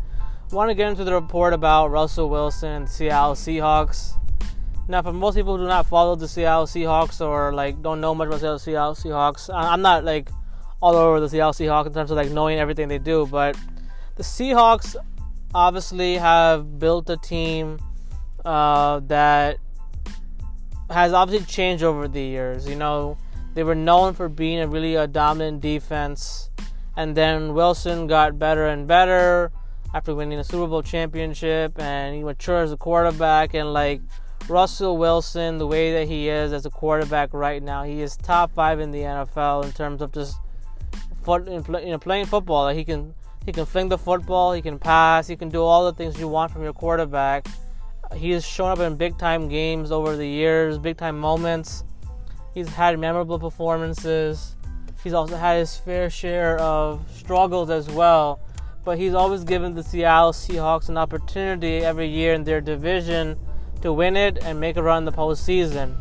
want 0.52 0.70
to 0.70 0.74
get 0.74 0.88
into 0.88 1.02
the 1.02 1.12
report 1.12 1.52
about 1.52 1.90
Russell 1.90 2.30
Wilson 2.30 2.70
and 2.70 2.88
Seattle 2.88 3.34
Seahawks. 3.34 4.12
Now, 4.86 5.02
for 5.02 5.12
most 5.12 5.34
people 5.34 5.56
who 5.56 5.64
do 5.64 5.68
not 5.68 5.86
follow 5.86 6.14
the 6.14 6.28
Seattle 6.28 6.66
Seahawks 6.66 7.20
or 7.20 7.52
like 7.52 7.82
don't 7.82 8.00
know 8.00 8.14
much 8.14 8.28
about 8.28 8.40
the 8.40 8.58
Seattle 8.58 8.94
Seahawks, 8.94 9.52
I'm 9.52 9.82
not 9.82 10.04
like 10.04 10.28
all 10.80 10.94
over 10.94 11.18
the 11.18 11.28
Seattle 11.28 11.52
Seahawks 11.52 11.86
in 11.86 11.94
terms 11.94 12.12
of 12.12 12.16
like 12.16 12.30
knowing 12.30 12.60
everything 12.60 12.86
they 12.86 12.98
do, 12.98 13.26
but 13.26 13.58
the 14.14 14.22
Seahawks 14.22 14.94
obviously 15.52 16.14
have 16.16 16.78
built 16.78 17.10
a 17.10 17.16
team 17.16 17.80
uh, 18.44 19.00
that 19.00 19.58
has 20.88 21.12
obviously 21.12 21.46
changed 21.46 21.82
over 21.82 22.06
the 22.06 22.22
years. 22.22 22.68
You 22.68 22.76
know, 22.76 23.18
they 23.54 23.64
were 23.64 23.74
known 23.74 24.14
for 24.14 24.28
being 24.28 24.60
a 24.60 24.68
really 24.68 24.94
a 24.94 25.08
dominant 25.08 25.62
defense, 25.62 26.50
and 26.96 27.14
then 27.14 27.54
Wilson 27.54 28.06
got 28.06 28.38
better 28.38 28.66
and 28.66 28.86
better 28.86 29.52
after 29.94 30.14
winning 30.14 30.38
a 30.38 30.44
Super 30.44 30.66
Bowl 30.66 30.82
championship, 30.82 31.78
and 31.78 32.14
he 32.14 32.22
matured 32.22 32.64
as 32.64 32.72
a 32.72 32.76
quarterback. 32.76 33.54
And 33.54 33.72
like 33.72 34.00
Russell 34.48 34.96
Wilson, 34.96 35.58
the 35.58 35.66
way 35.66 35.92
that 35.92 36.08
he 36.08 36.28
is 36.28 36.52
as 36.52 36.66
a 36.66 36.70
quarterback 36.70 37.32
right 37.32 37.62
now, 37.62 37.82
he 37.82 38.00
is 38.00 38.16
top 38.16 38.52
five 38.52 38.80
in 38.80 38.90
the 38.90 39.00
NFL 39.00 39.64
in 39.64 39.72
terms 39.72 40.02
of 40.02 40.12
just 40.12 40.36
foot, 41.22 41.46
you 41.46 41.90
know, 41.90 41.98
playing 41.98 42.26
football. 42.26 42.64
Like 42.64 42.76
he 42.76 42.84
can 42.84 43.14
he 43.44 43.52
can 43.52 43.64
fling 43.64 43.88
the 43.88 43.98
football, 43.98 44.52
he 44.52 44.62
can 44.62 44.78
pass, 44.78 45.26
he 45.26 45.36
can 45.36 45.48
do 45.48 45.62
all 45.62 45.84
the 45.84 45.92
things 45.92 46.18
you 46.18 46.28
want 46.28 46.50
from 46.50 46.62
your 46.62 46.72
quarterback. 46.72 47.46
He 48.14 48.30
has 48.30 48.44
shown 48.44 48.70
up 48.70 48.80
in 48.80 48.96
big 48.96 49.18
time 49.18 49.48
games 49.48 49.90
over 49.90 50.16
the 50.16 50.26
years, 50.26 50.78
big 50.78 50.96
time 50.96 51.18
moments. 51.18 51.84
He's 52.54 52.68
had 52.68 52.98
memorable 52.98 53.38
performances. 53.38 54.56
He's 55.02 55.12
also 55.12 55.36
had 55.36 55.58
his 55.58 55.76
fair 55.76 56.10
share 56.10 56.58
of 56.58 57.04
struggles 57.14 57.70
as 57.70 57.88
well. 57.88 58.40
But 58.84 58.98
he's 58.98 59.14
always 59.14 59.44
given 59.44 59.74
the 59.74 59.82
Seattle 59.82 60.32
Seahawks 60.32 60.88
an 60.88 60.96
opportunity 60.96 61.78
every 61.78 62.08
year 62.08 62.34
in 62.34 62.44
their 62.44 62.60
division 62.60 63.38
to 63.82 63.92
win 63.92 64.16
it 64.16 64.38
and 64.42 64.60
make 64.60 64.76
a 64.76 64.82
run 64.82 64.98
in 64.98 65.04
the 65.04 65.12
postseason. 65.12 65.96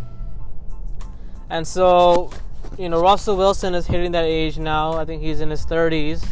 And 1.50 1.68
so, 1.68 2.32
you 2.78 2.90
know, 2.90 3.02
Russell 3.02 3.38
Wilson 3.38 3.74
is 3.74 3.88
hitting 3.88 4.12
that 4.12 4.26
age 4.26 4.58
now. 4.58 4.94
I 4.94 5.06
think 5.06 5.22
he's 5.22 5.42
in 5.42 5.50
his 5.50 5.66
30s 5.66 6.26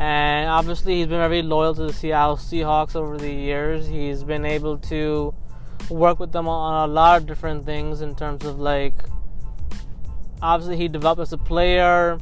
and 0.00 0.48
obviously 0.48 0.96
he's 0.96 1.06
been 1.06 1.18
very 1.18 1.42
loyal 1.42 1.74
to 1.74 1.82
the 1.82 1.92
Seattle 1.92 2.38
Seahawks 2.38 2.96
over 2.96 3.18
the 3.18 3.30
years. 3.30 3.86
He's 3.86 4.24
been 4.24 4.46
able 4.46 4.78
to 4.78 5.34
work 5.90 6.18
with 6.18 6.32
them 6.32 6.48
on 6.48 6.88
a 6.88 6.90
lot 6.90 7.20
of 7.20 7.26
different 7.26 7.66
things 7.66 8.00
in 8.00 8.14
terms 8.14 8.46
of 8.46 8.58
like 8.58 8.94
obviously 10.42 10.76
he 10.76 10.88
developed 10.88 11.20
as 11.20 11.32
a 11.32 11.38
player. 11.38 12.18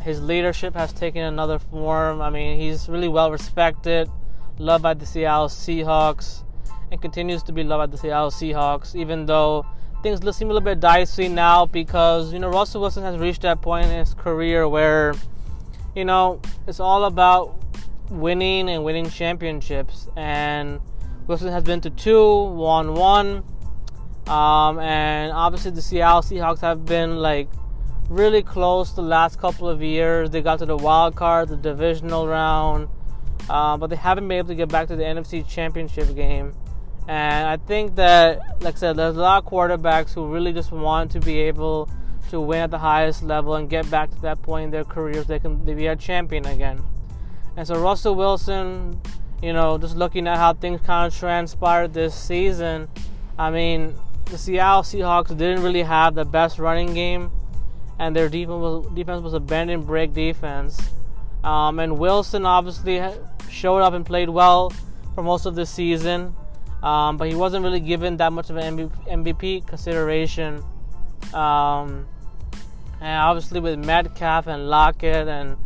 His 0.00 0.22
leadership 0.22 0.74
has 0.74 0.92
taken 0.92 1.22
another 1.22 1.58
form. 1.58 2.20
I 2.20 2.30
mean, 2.30 2.60
he's 2.60 2.88
really 2.88 3.08
well 3.08 3.30
respected, 3.30 4.08
loved 4.58 4.82
by 4.82 4.94
the 4.94 5.06
Seattle 5.06 5.48
Seahawks, 5.48 6.44
and 6.92 7.02
continues 7.02 7.42
to 7.44 7.52
be 7.52 7.64
loved 7.64 7.80
by 7.80 7.86
the 7.86 7.98
Seattle 7.98 8.30
Seahawks, 8.30 8.94
even 8.94 9.26
though 9.26 9.66
things 10.02 10.20
seem 10.36 10.50
a 10.50 10.52
little 10.52 10.64
bit 10.64 10.78
dicey 10.80 11.28
now 11.28 11.66
because, 11.66 12.32
you 12.32 12.38
know, 12.38 12.48
Russell 12.48 12.80
Wilson 12.80 13.02
has 13.02 13.18
reached 13.18 13.42
that 13.42 13.60
point 13.62 13.86
in 13.86 13.98
his 13.98 14.14
career 14.14 14.68
where 14.68 15.14
you 15.96 16.04
know, 16.04 16.40
it's 16.68 16.78
all 16.78 17.06
about 17.06 17.58
winning 18.10 18.68
and 18.68 18.84
winning 18.84 19.08
championships. 19.08 20.08
And 20.14 20.78
Wilson 21.26 21.48
has 21.48 21.64
been 21.64 21.80
to 21.80 21.90
two, 21.90 22.44
won 22.44 22.94
one. 22.94 23.42
Um, 24.26 24.78
and 24.80 25.32
obviously, 25.32 25.70
the 25.70 25.82
Seattle 25.82 26.22
Seahawks 26.22 26.60
have 26.60 26.84
been 26.84 27.16
like 27.16 27.48
really 28.08 28.42
close 28.42 28.94
the 28.94 29.02
last 29.02 29.38
couple 29.38 29.68
of 29.68 29.82
years. 29.82 30.30
They 30.30 30.42
got 30.42 30.58
to 30.60 30.66
the 30.66 30.76
wild 30.76 31.16
card, 31.16 31.48
the 31.48 31.56
divisional 31.56 32.26
round, 32.26 32.88
uh, 33.48 33.76
but 33.76 33.88
they 33.88 33.96
haven't 33.96 34.26
been 34.28 34.38
able 34.38 34.48
to 34.48 34.54
get 34.54 34.68
back 34.68 34.88
to 34.88 34.96
the 34.96 35.04
NFC 35.04 35.46
Championship 35.46 36.14
game. 36.14 36.54
And 37.08 37.46
I 37.46 37.56
think 37.56 37.94
that, 37.96 38.60
like 38.60 38.74
I 38.74 38.78
said, 38.78 38.96
there's 38.96 39.16
a 39.16 39.20
lot 39.20 39.44
of 39.44 39.50
quarterbacks 39.50 40.12
who 40.12 40.26
really 40.26 40.52
just 40.52 40.72
want 40.72 41.12
to 41.12 41.20
be 41.20 41.38
able 41.40 41.88
to 42.30 42.40
win 42.40 42.62
at 42.62 42.70
the 42.72 42.78
highest 42.78 43.22
level 43.22 43.54
and 43.54 43.70
get 43.70 43.88
back 43.90 44.10
to 44.10 44.20
that 44.22 44.42
point 44.42 44.64
in 44.64 44.70
their 44.70 44.82
careers 44.82 45.26
they 45.26 45.38
can 45.38 45.56
be 45.64 45.86
a 45.86 45.94
champion 45.94 46.44
again. 46.46 46.82
And 47.56 47.66
so 47.66 47.80
Russell 47.80 48.16
Wilson, 48.16 49.00
you 49.40 49.52
know, 49.52 49.78
just 49.78 49.96
looking 49.96 50.26
at 50.26 50.36
how 50.36 50.52
things 50.52 50.80
kind 50.80 51.06
of 51.06 51.16
transpired 51.16 51.94
this 51.94 52.14
season, 52.14 52.88
I 53.38 53.50
mean, 53.50 53.94
the 54.26 54.38
Seattle 54.38 54.82
Seahawks 54.82 55.28
didn't 55.28 55.62
really 55.62 55.82
have 55.82 56.14
the 56.14 56.24
best 56.24 56.58
running 56.58 56.94
game, 56.94 57.30
and 57.98 58.14
their 58.14 58.28
defense 58.28 58.60
was, 58.60 58.86
defense 58.94 59.22
was 59.22 59.34
a 59.34 59.40
bend 59.40 59.70
and 59.70 59.86
break 59.86 60.12
defense. 60.12 60.80
Um, 61.44 61.78
and 61.78 61.98
Wilson 61.98 62.44
obviously 62.44 63.02
showed 63.50 63.78
up 63.78 63.94
and 63.94 64.04
played 64.04 64.28
well 64.28 64.72
for 65.14 65.22
most 65.22 65.46
of 65.46 65.54
the 65.54 65.64
season, 65.64 66.34
um, 66.82 67.16
but 67.16 67.28
he 67.28 67.34
wasn't 67.34 67.64
really 67.64 67.80
given 67.80 68.16
that 68.18 68.32
much 68.32 68.50
of 68.50 68.56
an 68.56 68.90
MVP 69.08 69.66
consideration. 69.66 70.62
Um, 71.32 72.06
and 73.00 73.20
obviously 73.20 73.60
with 73.60 73.78
Metcalf 73.78 74.46
and 74.46 74.68
Lockett 74.68 75.28
and 75.28 75.56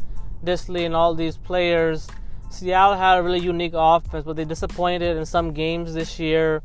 Dissly 0.44 0.84
and 0.84 0.94
all 0.94 1.14
these 1.14 1.36
players, 1.36 2.08
Seattle 2.50 2.96
had 2.96 3.18
a 3.18 3.22
really 3.22 3.40
unique 3.40 3.72
offense, 3.74 4.24
but 4.24 4.36
they 4.36 4.44
disappointed 4.44 5.16
in 5.16 5.24
some 5.24 5.52
games 5.52 5.94
this 5.94 6.18
year. 6.18 6.62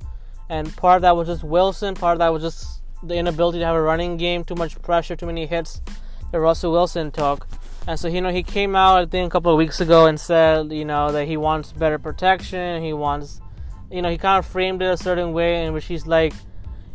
And 0.49 0.75
part 0.75 0.97
of 0.97 1.01
that 1.03 1.15
was 1.15 1.27
just 1.27 1.43
Wilson, 1.43 1.95
part 1.95 2.13
of 2.13 2.19
that 2.19 2.29
was 2.29 2.43
just 2.43 2.81
the 3.03 3.15
inability 3.15 3.59
to 3.59 3.65
have 3.65 3.75
a 3.75 3.81
running 3.81 4.17
game, 4.17 4.43
too 4.43 4.55
much 4.55 4.81
pressure, 4.81 5.15
too 5.15 5.25
many 5.25 5.45
hits 5.45 5.81
that 6.31 6.39
Russell 6.39 6.71
Wilson 6.71 7.11
took. 7.11 7.47
And 7.87 7.99
so, 7.99 8.07
you 8.07 8.21
know, 8.21 8.31
he 8.31 8.43
came 8.43 8.75
out, 8.75 8.99
I 8.99 9.05
think, 9.05 9.27
a 9.27 9.31
couple 9.31 9.51
of 9.51 9.57
weeks 9.57 9.79
ago 9.79 10.07
and 10.07 10.19
said, 10.19 10.71
you 10.71 10.85
know, 10.85 11.11
that 11.11 11.27
he 11.27 11.37
wants 11.37 11.71
better 11.71 11.99
protection. 11.99 12.81
He 12.83 12.93
wants, 12.93 13.41
you 13.91 14.01
know, 14.01 14.09
he 14.09 14.17
kind 14.17 14.39
of 14.39 14.45
framed 14.45 14.81
it 14.81 14.85
a 14.85 14.97
certain 14.97 15.33
way 15.33 15.65
in 15.65 15.73
which 15.73 15.85
he's 15.85 16.07
like, 16.07 16.33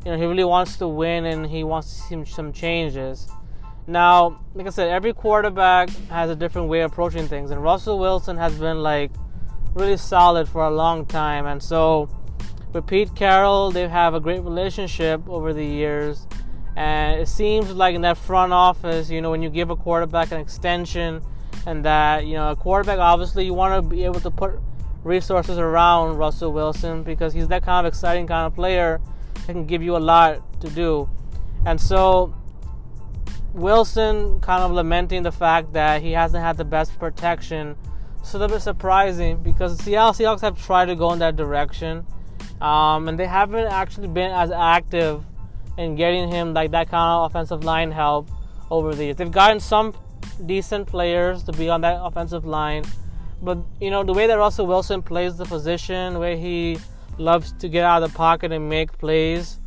you 0.05 0.11
know, 0.11 0.17
he 0.17 0.25
really 0.25 0.45
wants 0.45 0.77
to 0.79 0.89
win 0.89 1.27
and 1.27 1.47
he 1.47 1.63
wants 1.63 1.95
to 1.95 2.03
see 2.03 2.25
some 2.25 2.53
changes. 2.53 3.29
Now, 3.87 4.41
like 4.55 4.67
I 4.67 4.71
said, 4.71 4.89
every 4.89 5.13
quarterback 5.13 5.91
has 6.11 6.31
a 6.31 6.37
different 6.37 6.69
way 6.69 6.81
of 6.81 6.93
approaching 6.93 7.27
things, 7.27 7.51
and 7.51 7.63
Russell 7.63 7.99
Wilson 7.99 8.37
has 8.37 8.55
been 8.55 8.83
like 8.83 9.11
really 9.75 9.97
solid 9.97 10.49
for 10.49 10.63
a 10.65 10.71
long 10.71 11.07
time. 11.07 11.47
And 11.47 11.63
so, 11.63 12.09
with 12.73 12.87
Pete 12.87 13.15
Carroll, 13.15 13.71
they 13.71 13.89
have 13.89 14.15
a 14.15 14.21
great 14.21 14.43
relationship 14.43 15.29
over 15.29 15.53
the 15.53 15.65
years. 15.65 16.27
And 16.77 17.21
it 17.21 17.29
seems 17.29 17.73
like 17.73 17.95
in 17.95 18.03
that 18.03 18.17
front 18.17 18.53
office, 18.53 19.11
you 19.11 19.21
know, 19.21 19.31
when 19.31 19.43
you 19.43 19.51
give 19.51 19.71
a 19.71 19.77
quarterback 19.77 20.31
an 20.33 20.41
extension, 20.41 21.23
and 21.67 21.85
that 21.85 22.27
you 22.27 22.35
know, 22.35 22.51
a 22.51 22.57
quarterback 22.57 22.99
obviously 22.99 23.45
you 23.45 23.55
want 23.55 23.83
to 23.83 23.89
be 23.89 24.05
able 24.05 24.21
to 24.21 24.31
put 24.31 24.59
resources 25.05 25.59
around 25.59 26.17
Russell 26.17 26.53
Wilson 26.53 27.03
because 27.03 27.33
he's 27.33 27.49
that 27.49 27.63
kind 27.63 27.87
of 27.87 27.91
exciting 27.91 28.27
kind 28.27 28.47
of 28.47 28.55
player 28.55 29.01
that 29.35 29.53
can 29.53 29.67
give 29.67 29.83
you 29.83 29.97
a 29.97 29.99
lot 29.99 30.61
to 30.61 30.69
do. 30.71 31.09
And 31.65 31.81
so 31.81 32.35
Wilson 33.53 34.41
kind 34.41 34.63
of 34.63 34.71
lamenting 34.73 35.23
the 35.23 35.33
fact 35.33 35.73
that 35.73 36.03
he 36.03 36.13
hasn't 36.13 36.43
had 36.43 36.57
the 36.57 36.65
best 36.65 36.99
protection. 36.99 37.77
It's 38.21 38.35
a 38.35 38.39
little 38.39 38.57
bit 38.57 38.63
surprising 38.63 39.43
because 39.43 39.77
the 39.77 39.83
Seattle 39.83 40.13
Seahawks 40.13 40.43
have 40.43 40.63
tried 40.63 40.87
to 40.87 40.95
go 40.95 41.13
in 41.13 41.19
that 41.21 41.37
direction, 41.37 42.07
um, 42.61 43.09
and 43.09 43.19
they 43.19 43.27
haven't 43.27 43.67
actually 43.67 44.09
been 44.09 44.31
as 44.31 44.51
active 44.51 45.25
in 45.79 45.97
getting 45.97 46.29
him 46.29 46.53
like 46.53 46.71
that 46.73 46.91
kind 46.91 47.11
of 47.11 47.31
offensive 47.31 47.65
line 47.65 47.91
help 47.91 48.29
over 48.71 48.95
the 48.95 49.05
years. 49.05 49.17
They've 49.17 49.31
gotten 49.31 49.61
some 49.61 49.95
decent 50.47 50.87
players 50.87 51.43
to 51.45 51.53
be 51.53 51.69
on 51.69 51.81
that 51.83 51.99
offensive 52.03 52.45
line, 52.45 52.85
but 53.43 53.59
you 53.81 53.91
know 53.91 54.05
the 54.05 54.13
way 54.13 54.27
that 54.27 54.39
Russell 54.39 54.67
Wilson 54.67 55.03
plays 55.03 55.37
the 55.37 55.45
position, 55.45 56.19
where 56.19 56.37
he 56.37 56.79
loves 57.19 57.53
to 57.53 57.69
get 57.69 57.85
out 57.85 58.03
of 58.03 58.11
the 58.11 58.17
pocket 58.17 58.53
and 58.53 58.69
make 58.69 58.93
plays, 58.99 59.59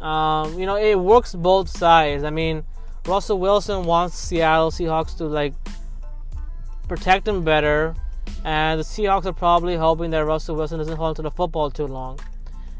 um, 0.00 0.58
you 0.58 0.66
know 0.66 0.76
it 0.76 0.98
works 0.98 1.34
both 1.34 1.68
sides. 1.68 2.24
I 2.24 2.30
mean 2.30 2.64
Russell 3.06 3.38
Wilson 3.38 3.84
wants 3.84 4.16
Seattle 4.18 4.70
Seahawks 4.70 5.16
to 5.18 5.24
like 5.24 5.54
protect 6.88 7.26
him 7.26 7.42
better, 7.42 7.94
and 8.44 8.80
the 8.80 8.84
Seahawks 8.84 9.26
are 9.26 9.32
probably 9.32 9.76
hoping 9.76 10.10
that 10.10 10.24
Russell 10.24 10.56
Wilson 10.56 10.78
doesn't 10.78 10.96
hold 10.96 11.16
to 11.16 11.22
the 11.22 11.30
football 11.30 11.70
too 11.70 11.86
long. 11.86 12.18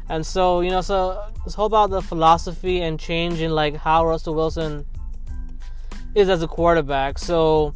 And 0.09 0.25
so, 0.25 0.61
you 0.61 0.71
know, 0.71 0.81
so 0.81 1.23
it's 1.45 1.57
all 1.57 1.67
about 1.67 1.91
the 1.91 2.01
philosophy 2.01 2.81
and 2.81 2.99
change 2.99 3.41
in 3.41 3.51
like 3.51 3.75
how 3.75 4.05
Russell 4.07 4.33
Wilson 4.33 4.85
is 6.15 6.29
as 6.29 6.41
a 6.41 6.47
quarterback. 6.47 7.19
So 7.19 7.73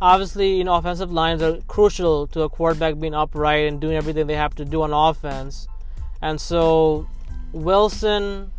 obviously, 0.00 0.56
you 0.56 0.64
know, 0.64 0.74
offensive 0.74 1.10
lines 1.10 1.42
are 1.42 1.58
crucial 1.66 2.28
to 2.28 2.42
a 2.42 2.48
quarterback 2.48 2.98
being 3.00 3.14
upright 3.14 3.66
and 3.66 3.80
doing 3.80 3.96
everything 3.96 4.26
they 4.26 4.36
have 4.36 4.54
to 4.56 4.64
do 4.64 4.82
on 4.82 4.92
offense. 4.92 5.66
And 6.22 6.40
so 6.40 7.08
Wilson 7.52 8.50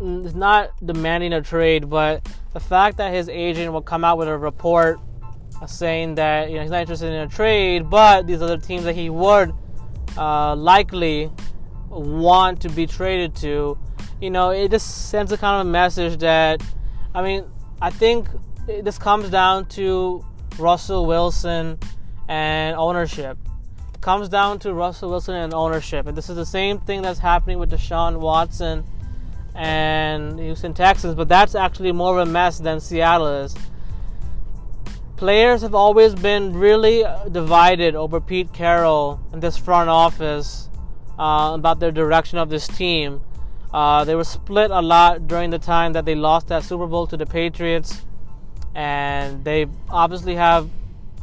is 0.00 0.34
not 0.34 0.70
demanding 0.84 1.32
a 1.32 1.42
trade, 1.42 1.90
but 1.90 2.26
the 2.52 2.60
fact 2.60 2.96
that 2.96 3.12
his 3.12 3.28
agent 3.28 3.72
will 3.72 3.82
come 3.82 4.04
out 4.04 4.16
with 4.16 4.28
a 4.28 4.38
report 4.38 4.98
saying 5.66 6.14
that 6.16 6.50
you 6.50 6.56
know 6.56 6.62
he's 6.62 6.70
not 6.70 6.80
interested 6.80 7.12
in 7.12 7.20
a 7.20 7.28
trade, 7.28 7.90
but 7.90 8.26
these 8.26 8.42
other 8.42 8.58
teams 8.58 8.84
that 8.84 8.94
he 8.94 9.10
would 9.10 9.52
uh, 10.16 10.54
likely 10.56 11.30
want 11.88 12.60
to 12.62 12.68
be 12.68 12.86
traded 12.86 13.34
to, 13.36 13.78
you 14.20 14.30
know, 14.30 14.50
it 14.50 14.70
just 14.70 15.08
sends 15.10 15.32
a 15.32 15.38
kind 15.38 15.60
of 15.60 15.66
a 15.66 15.70
message 15.70 16.18
that, 16.18 16.62
I 17.14 17.22
mean, 17.22 17.44
I 17.80 17.90
think 17.90 18.28
this 18.66 18.98
comes 18.98 19.30
down 19.30 19.66
to 19.70 20.24
Russell 20.58 21.06
Wilson 21.06 21.78
and 22.28 22.76
ownership. 22.76 23.38
it 23.94 24.00
comes 24.00 24.28
down 24.28 24.58
to 24.60 24.74
Russell 24.74 25.10
Wilson 25.10 25.34
and 25.34 25.54
ownership. 25.54 26.06
And 26.06 26.16
this 26.16 26.28
is 26.28 26.36
the 26.36 26.46
same 26.46 26.78
thing 26.80 27.02
that's 27.02 27.18
happening 27.18 27.58
with 27.58 27.70
Deshaun 27.70 28.18
Watson 28.18 28.84
and 29.54 30.38
Houston 30.38 30.74
Texans, 30.74 31.14
but 31.14 31.28
that's 31.28 31.54
actually 31.54 31.92
more 31.92 32.20
of 32.20 32.28
a 32.28 32.30
mess 32.30 32.58
than 32.58 32.80
Seattle 32.80 33.28
is. 33.28 33.56
Players 35.18 35.62
have 35.62 35.74
always 35.74 36.14
been 36.14 36.52
really 36.52 37.04
divided 37.32 37.96
over 37.96 38.20
Pete 38.20 38.52
Carroll 38.52 39.20
and 39.32 39.42
this 39.42 39.56
front 39.56 39.90
office 39.90 40.68
uh, 41.18 41.50
about 41.54 41.80
their 41.80 41.90
direction 41.90 42.38
of 42.38 42.50
this 42.50 42.68
team. 42.68 43.20
Uh, 43.74 44.04
they 44.04 44.14
were 44.14 44.22
split 44.22 44.70
a 44.70 44.80
lot 44.80 45.26
during 45.26 45.50
the 45.50 45.58
time 45.58 45.92
that 45.94 46.04
they 46.04 46.14
lost 46.14 46.46
that 46.46 46.62
Super 46.62 46.86
Bowl 46.86 47.04
to 47.08 47.16
the 47.16 47.26
Patriots, 47.26 48.02
and 48.76 49.44
they 49.44 49.66
obviously 49.90 50.36
have 50.36 50.70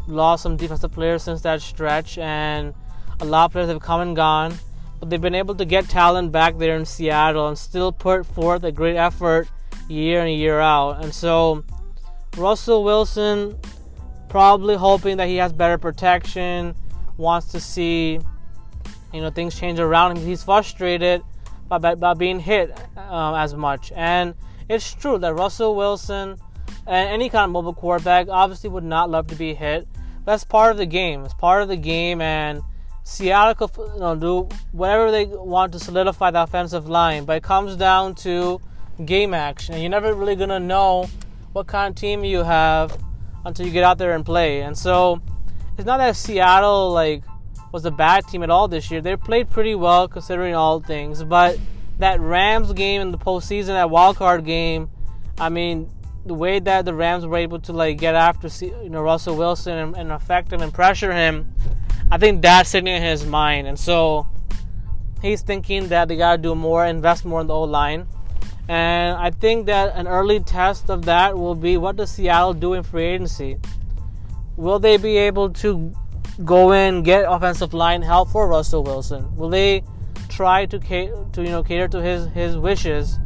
lost 0.08 0.44
some 0.44 0.58
defensive 0.58 0.92
players 0.92 1.24
since 1.24 1.40
that 1.44 1.62
stretch, 1.62 2.18
and 2.18 2.74
a 3.22 3.26
lot 3.26 3.46
of 3.46 3.52
players 3.54 3.70
have 3.70 3.80
come 3.80 4.02
and 4.02 4.14
gone. 4.14 4.56
But 5.00 5.10
they've 5.10 5.22
been 5.22 5.36
able 5.36 5.56
to 5.56 5.64
get 5.64 5.88
talent 5.88 6.34
back 6.34 6.58
there 6.58 6.76
in 6.76 6.86
Seattle 6.86 7.48
and 7.48 7.58
still 7.58 7.94
put 7.94 8.26
forth 8.26 8.66
a 8.66 8.74
great 8.74 8.98
effort 8.98 9.48
year 9.88 10.26
in 10.26 10.38
year 10.38 10.60
out. 10.60 11.02
And 11.02 11.16
so, 11.16 11.64
Russell 12.36 12.84
Wilson 12.84 13.58
probably 14.36 14.76
hoping 14.76 15.16
that 15.16 15.30
he 15.30 15.38
has 15.38 15.54
better 15.54 15.78
protection, 15.78 16.76
wants 17.16 17.54
to 17.54 17.58
see 17.58 18.20
you 19.14 19.22
know 19.22 19.30
things 19.30 19.58
change 19.58 19.80
around 19.80 20.18
him. 20.18 20.26
He's 20.26 20.44
frustrated 20.44 21.22
by, 21.70 21.78
by, 21.78 21.96
by 21.96 22.16
being 22.16 22.42
hit 22.42 22.78
um, 22.98 23.36
as 23.36 23.54
much, 23.54 23.94
and 23.96 24.36
it's 24.68 24.94
true 24.94 25.18
that 25.20 25.34
Russell 25.36 25.74
Wilson 25.74 26.38
and 26.86 27.10
any 27.10 27.30
kind 27.30 27.46
of 27.46 27.52
mobile 27.52 27.74
quarterback 27.74 28.28
obviously 28.28 28.70
would 28.70 28.84
not 28.84 29.10
love 29.10 29.28
to 29.28 29.36
be 29.36 29.54
hit. 29.54 29.88
That's 30.26 30.44
part 30.44 30.72
of 30.72 30.78
the 30.80 30.86
game. 30.86 31.24
It's 31.24 31.34
part 31.36 31.62
of 31.62 31.70
the 31.70 31.78
game, 31.78 32.20
and 32.20 32.62
Seattle 33.06 33.56
could 33.56 33.94
you 33.94 34.00
know, 34.02 34.16
do 34.18 34.50
whatever 34.74 35.12
they 35.12 35.28
want 35.28 35.72
to 35.72 35.80
solidify 35.80 36.32
the 36.32 36.44
offensive 36.44 36.90
line, 36.90 37.24
but 37.24 37.38
it 37.38 37.44
comes 37.44 37.78
down 37.78 38.16
to 38.16 38.60
game 39.06 39.34
action. 39.34 39.76
And 39.76 39.82
you're 39.82 39.90
never 39.90 40.14
really 40.14 40.36
gonna 40.36 40.60
know 40.60 41.08
what 41.54 41.68
kind 41.68 41.92
of 41.92 41.96
team 41.96 42.26
you 42.26 42.44
have 42.44 43.05
until 43.46 43.66
you 43.66 43.72
get 43.72 43.84
out 43.84 43.98
there 43.98 44.14
and 44.14 44.26
play. 44.26 44.62
And 44.62 44.78
so 44.78 45.22
it's 45.78 45.86
not 45.86 45.98
that 45.98 46.16
Seattle 46.16 46.92
like 46.92 47.24
was 47.72 47.86
a 47.86 47.92
bad 47.92 48.28
team 48.28 48.44
at 48.44 48.50
all 48.50 48.68
this 48.68 48.90
year. 48.90 49.02
They 49.02 49.16
played 49.16 49.50
pretty 49.50 49.76
well 49.76 50.08
considering 50.08 50.56
all 50.56 50.80
things, 50.80 51.24
but 51.24 51.60
that 52.00 52.20
Rams 52.20 52.74
game 52.74 53.02
in 53.02 53.12
the 53.12 53.18
postseason, 53.18 53.68
that 53.68 53.90
wild 53.90 54.18
card 54.18 54.46
game, 54.46 54.90
I 55.38 55.50
mean, 55.50 55.90
the 56.26 56.34
way 56.34 56.60
that 56.60 56.86
the 56.86 56.94
Rams 56.94 57.26
were 57.26 57.38
able 57.38 57.60
to 57.60 57.74
like 57.74 57.98
get 57.98 58.16
after 58.16 58.48
you 58.66 58.90
know 58.90 59.02
Russell 59.02 59.38
Wilson 59.38 59.78
and, 59.78 59.96
and 59.96 60.12
affect 60.12 60.52
him 60.52 60.62
and 60.62 60.74
pressure 60.74 61.14
him, 61.14 61.54
I 62.12 62.18
think 62.18 62.42
that's 62.42 62.70
sitting 62.70 62.88
in 62.88 63.02
his 63.02 63.26
mind, 63.26 63.68
and 63.68 63.78
so 63.78 64.28
he's 65.22 65.42
thinking 65.42 65.90
that 65.90 66.08
they 66.08 66.18
gotta 66.18 66.42
do 66.42 66.56
more, 66.56 66.86
invest 66.86 67.26
more 67.26 67.42
in 67.42 67.48
the 67.48 67.54
O 67.54 67.64
line. 67.64 68.08
And 68.68 69.16
I 69.18 69.30
think 69.30 69.68
that 69.68 69.96
an 69.96 70.08
early 70.08 70.40
test 70.40 70.90
of 70.90 71.06
that 71.06 71.38
will 71.38 71.56
be 71.56 71.78
what 71.78 71.96
does 71.98 72.12
Seattle 72.12 72.54
do 72.54 72.74
in 72.74 72.84
free 72.84 73.06
agency? 73.06 73.58
Will 74.58 74.80
they 74.80 74.98
be 74.98 75.18
able 75.18 75.52
to 75.52 75.94
go 76.44 76.72
in 76.72 77.04
get 77.04 77.26
offensive 77.28 77.74
line 77.74 78.02
help 78.02 78.30
for 78.30 78.48
Russell 78.48 78.84
Wilson? 78.84 79.36
Will 79.36 79.50
they 79.50 79.84
try 80.30 80.66
to 80.66 80.80
cater, 80.80 81.26
to 81.34 81.44
you 81.44 81.50
know 81.50 81.64
cater 81.64 81.88
to 81.90 82.02
his 82.02 82.28
his 82.28 82.58
wishes? 82.58 83.20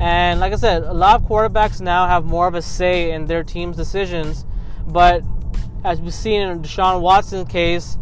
And 0.00 0.40
like 0.40 0.52
I 0.52 0.56
said, 0.56 0.82
a 0.82 0.94
lot 0.94 1.20
of 1.20 1.28
quarterbacks 1.28 1.80
now 1.80 2.06
have 2.06 2.24
more 2.24 2.48
of 2.48 2.54
a 2.54 2.62
say 2.62 3.12
in 3.12 3.26
their 3.26 3.44
team's 3.44 3.76
decisions. 3.76 4.44
But 4.86 5.22
as 5.84 6.00
we've 6.00 6.14
seen 6.14 6.40
in 6.40 6.62
Deshaun 6.62 7.00
Watson's 7.00 7.48
case, 7.48 7.96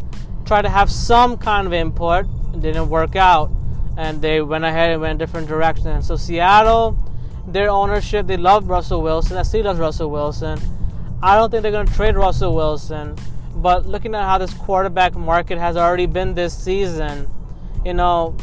try 0.46 0.62
to 0.62 0.68
have 0.68 0.90
some 0.90 1.36
kind 1.36 1.66
of 1.66 1.72
input. 1.72 2.26
Didn't 2.60 2.88
work 2.88 3.14
out 3.14 3.50
and 3.98 4.22
they 4.22 4.40
went 4.40 4.64
ahead 4.64 4.90
and 4.90 5.02
went 5.02 5.18
different 5.18 5.48
directions. 5.48 6.06
So 6.06 6.14
Seattle, 6.14 6.96
their 7.48 7.68
ownership, 7.68 8.28
they 8.28 8.36
love 8.36 8.68
Russell 8.68 9.02
Wilson. 9.02 9.36
I 9.36 9.42
still 9.42 9.64
loves 9.64 9.80
Russell 9.80 10.08
Wilson. 10.08 10.58
I 11.20 11.34
don't 11.34 11.50
think 11.50 11.64
they're 11.64 11.72
going 11.72 11.88
to 11.88 11.92
trade 11.92 12.14
Russell 12.14 12.54
Wilson. 12.54 13.16
But 13.56 13.86
looking 13.86 14.14
at 14.14 14.22
how 14.22 14.38
this 14.38 14.54
quarterback 14.54 15.16
market 15.16 15.58
has 15.58 15.76
already 15.76 16.06
been 16.06 16.34
this 16.34 16.56
season, 16.56 17.28
you 17.84 17.92
know, 17.92 18.36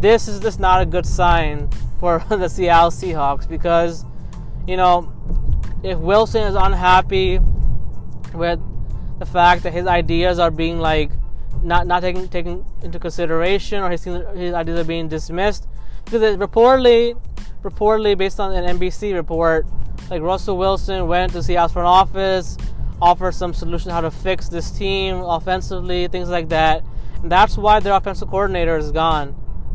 this 0.00 0.28
is 0.28 0.38
just 0.38 0.60
not 0.60 0.80
a 0.80 0.86
good 0.86 1.04
sign 1.04 1.68
for 1.98 2.24
the 2.28 2.46
Seattle 2.46 2.92
Seahawks 2.92 3.48
because, 3.48 4.04
you 4.68 4.76
know, 4.76 5.12
if 5.82 5.98
Wilson 5.98 6.44
is 6.44 6.54
unhappy 6.54 7.40
with 8.32 8.60
the 9.18 9.26
fact 9.26 9.64
that 9.64 9.72
his 9.72 9.88
ideas 9.88 10.38
are 10.38 10.52
being 10.52 10.78
like 10.78 11.10
not 11.62 11.86
not 11.86 12.00
taken 12.00 12.28
taken 12.28 12.64
into 12.82 12.98
consideration 12.98 13.82
or 13.82 13.90
his 13.90 14.04
his 14.04 14.54
ideas 14.54 14.78
are 14.78 14.84
being 14.84 15.08
dismissed. 15.08 15.66
Because 16.04 16.22
it 16.22 16.38
reportedly 16.38 17.20
reportedly 17.62 18.16
based 18.16 18.40
on 18.40 18.52
an 18.52 18.78
NBC 18.78 19.14
report 19.14 19.66
like 20.08 20.22
Russell 20.22 20.56
Wilson 20.56 21.06
went 21.06 21.32
to 21.32 21.42
see 21.42 21.52
Seattle's 21.52 21.72
front 21.72 21.86
office 21.86 22.56
offered 23.02 23.34
some 23.34 23.54
solutions 23.54 23.92
how 23.92 24.00
to 24.00 24.10
fix 24.10 24.48
this 24.48 24.70
team 24.70 25.16
offensively 25.16 26.08
things 26.08 26.28
like 26.28 26.48
that. 26.48 26.82
And 27.22 27.30
that's 27.30 27.56
why 27.56 27.80
their 27.80 27.94
offensive 27.94 28.28
coordinator 28.28 28.76
is 28.76 28.92
gone. 28.92 29.28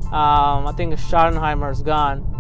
Um, 0.05 0.67
I 0.67 0.73
think 0.75 0.93
Schottenheimer 0.95 1.71
is 1.71 1.81
gone. 1.81 2.31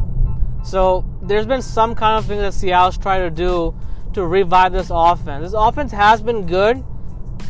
So 0.63 1.05
there's 1.21 1.45
been 1.45 1.61
some 1.61 1.95
kind 1.95 2.17
of 2.17 2.25
thing 2.25 2.39
that 2.39 2.53
Seattle's 2.53 2.97
trying 2.97 3.21
to 3.21 3.29
do 3.29 3.75
to 4.13 4.25
revive 4.25 4.71
this 4.71 4.89
offense. 4.91 5.43
This 5.43 5.53
offense 5.55 5.91
has 5.91 6.21
been 6.21 6.45
good 6.45 6.83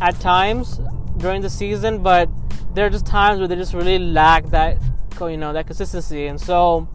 at 0.01 0.19
times 0.19 0.79
during 1.17 1.41
the 1.41 1.49
season, 1.49 2.03
but 2.03 2.29
there 2.73 2.85
are 2.85 2.89
just 2.89 3.05
times 3.05 3.39
where 3.39 3.47
they 3.47 3.55
just 3.55 3.73
really 3.73 3.99
lack 3.99 4.45
that 4.47 4.77
you 5.21 5.37
know 5.37 5.53
that 5.53 5.65
consistency. 5.65 6.27
And 6.27 6.39
so 6.39 6.87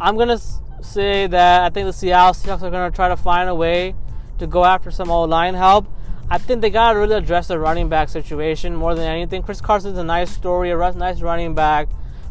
I'm 0.00 0.16
gonna 0.16 0.38
say 0.80 1.26
that 1.26 1.64
I 1.64 1.70
think 1.70 1.86
the 1.86 1.92
Seattle 1.92 2.34
Seahawks 2.34 2.62
are 2.62 2.70
gonna 2.70 2.90
try 2.90 3.08
to 3.08 3.16
find 3.16 3.48
a 3.48 3.54
way 3.54 3.94
to 4.38 4.46
go 4.46 4.64
after 4.64 4.90
some 4.90 5.10
old 5.10 5.30
line 5.30 5.54
help. 5.54 5.86
I 6.30 6.38
think 6.38 6.60
they 6.60 6.70
gotta 6.70 6.98
really 6.98 7.14
address 7.14 7.48
the 7.48 7.58
running 7.58 7.88
back 7.88 8.08
situation 8.08 8.74
more 8.74 8.94
than 8.94 9.06
anything. 9.06 9.42
Chris 9.42 9.60
Carson's 9.60 9.98
a 9.98 10.04
nice 10.04 10.30
story, 10.30 10.70
a 10.70 10.92
nice 10.92 11.20
running 11.20 11.54
back, 11.54 11.88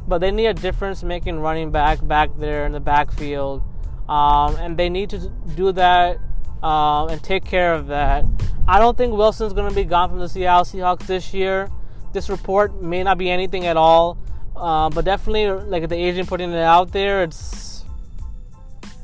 but 0.08 0.20
they 0.20 0.32
need 0.32 0.48
a 0.48 0.54
difference 0.54 1.04
making 1.04 1.40
running 1.40 1.72
back 1.72 2.06
back 2.06 2.30
there 2.38 2.66
in 2.66 2.72
the 2.72 2.80
backfield, 2.80 3.64
um, 4.08 4.56
and 4.58 4.78
they 4.78 4.90
need 4.90 5.10
to 5.10 5.30
do 5.56 5.72
that 5.74 6.20
um, 6.64 7.10
and 7.10 7.24
take 7.24 7.46
care 7.46 7.74
of 7.74 7.88
that. 7.88 8.26
I 8.68 8.80
don't 8.80 8.98
think 8.98 9.14
Wilson's 9.14 9.54
going 9.54 9.70
to 9.70 9.76
be 9.76 9.84
gone 9.84 10.10
from 10.10 10.20
the 10.20 10.30
Seattle 10.30 10.66
Seahawks 10.66 11.06
this 11.06 11.34
year. 11.34 11.70
This 12.14 12.30
report 12.30 12.82
may 12.82 13.04
not 13.04 13.18
be 13.18 13.30
anything 13.30 13.66
at 13.66 13.78
all, 13.78 14.18
uh, 14.56 14.90
but 14.90 15.06
definitely, 15.06 15.48
like 15.70 15.90
the 15.90 15.96
agent 15.96 16.28
putting 16.28 16.52
it 16.52 16.58
out 16.58 16.92
there, 16.92 17.24
it's 17.24 17.84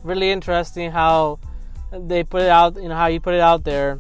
really 0.04 0.32
interesting 0.32 0.92
how 0.92 1.40
they 1.92 2.24
put 2.24 2.42
it 2.42 2.50
out. 2.50 2.76
You 2.76 2.90
know 2.90 2.96
how 2.96 3.08
you 3.08 3.20
put 3.20 3.34
it 3.34 3.42
out 3.42 3.64
there. 3.64 4.00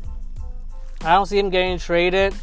I 1.04 1.14
don't 1.14 1.26
see 1.26 1.40
him 1.40 1.50
getting 1.50 1.78
traded 1.78 2.34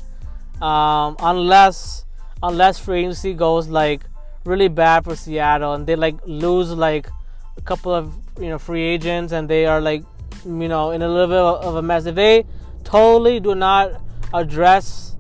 um, 0.61 1.17
unless 1.21 2.05
unless 2.43 2.79
free 2.79 3.01
agency 3.01 3.35
goes 3.35 3.69
like 3.69 4.03
really 4.45 4.69
bad 4.69 5.05
for 5.05 5.15
Seattle 5.17 5.75
and 5.75 5.87
they 5.87 5.97
like 5.97 6.17
lose 6.27 6.71
like 6.71 7.09
a 7.57 7.61
couple 7.61 7.95
of 7.95 8.15
you 8.41 8.49
know 8.49 8.59
free 8.59 8.83
agents 8.83 9.33
and 9.33 9.49
they 9.49 9.67
are 9.67 9.81
like 9.81 10.05
you 10.49 10.69
know 10.69 10.91
in 10.91 11.03
a 11.03 11.09
little 11.09 11.29
bit 11.29 11.67
of 11.67 11.75
a 11.75 11.83
mess. 11.83 12.07
If 12.07 12.15
they 12.15 12.45
totally 12.85 13.41
do 13.41 13.55
not 13.55 14.01
address 14.33 15.17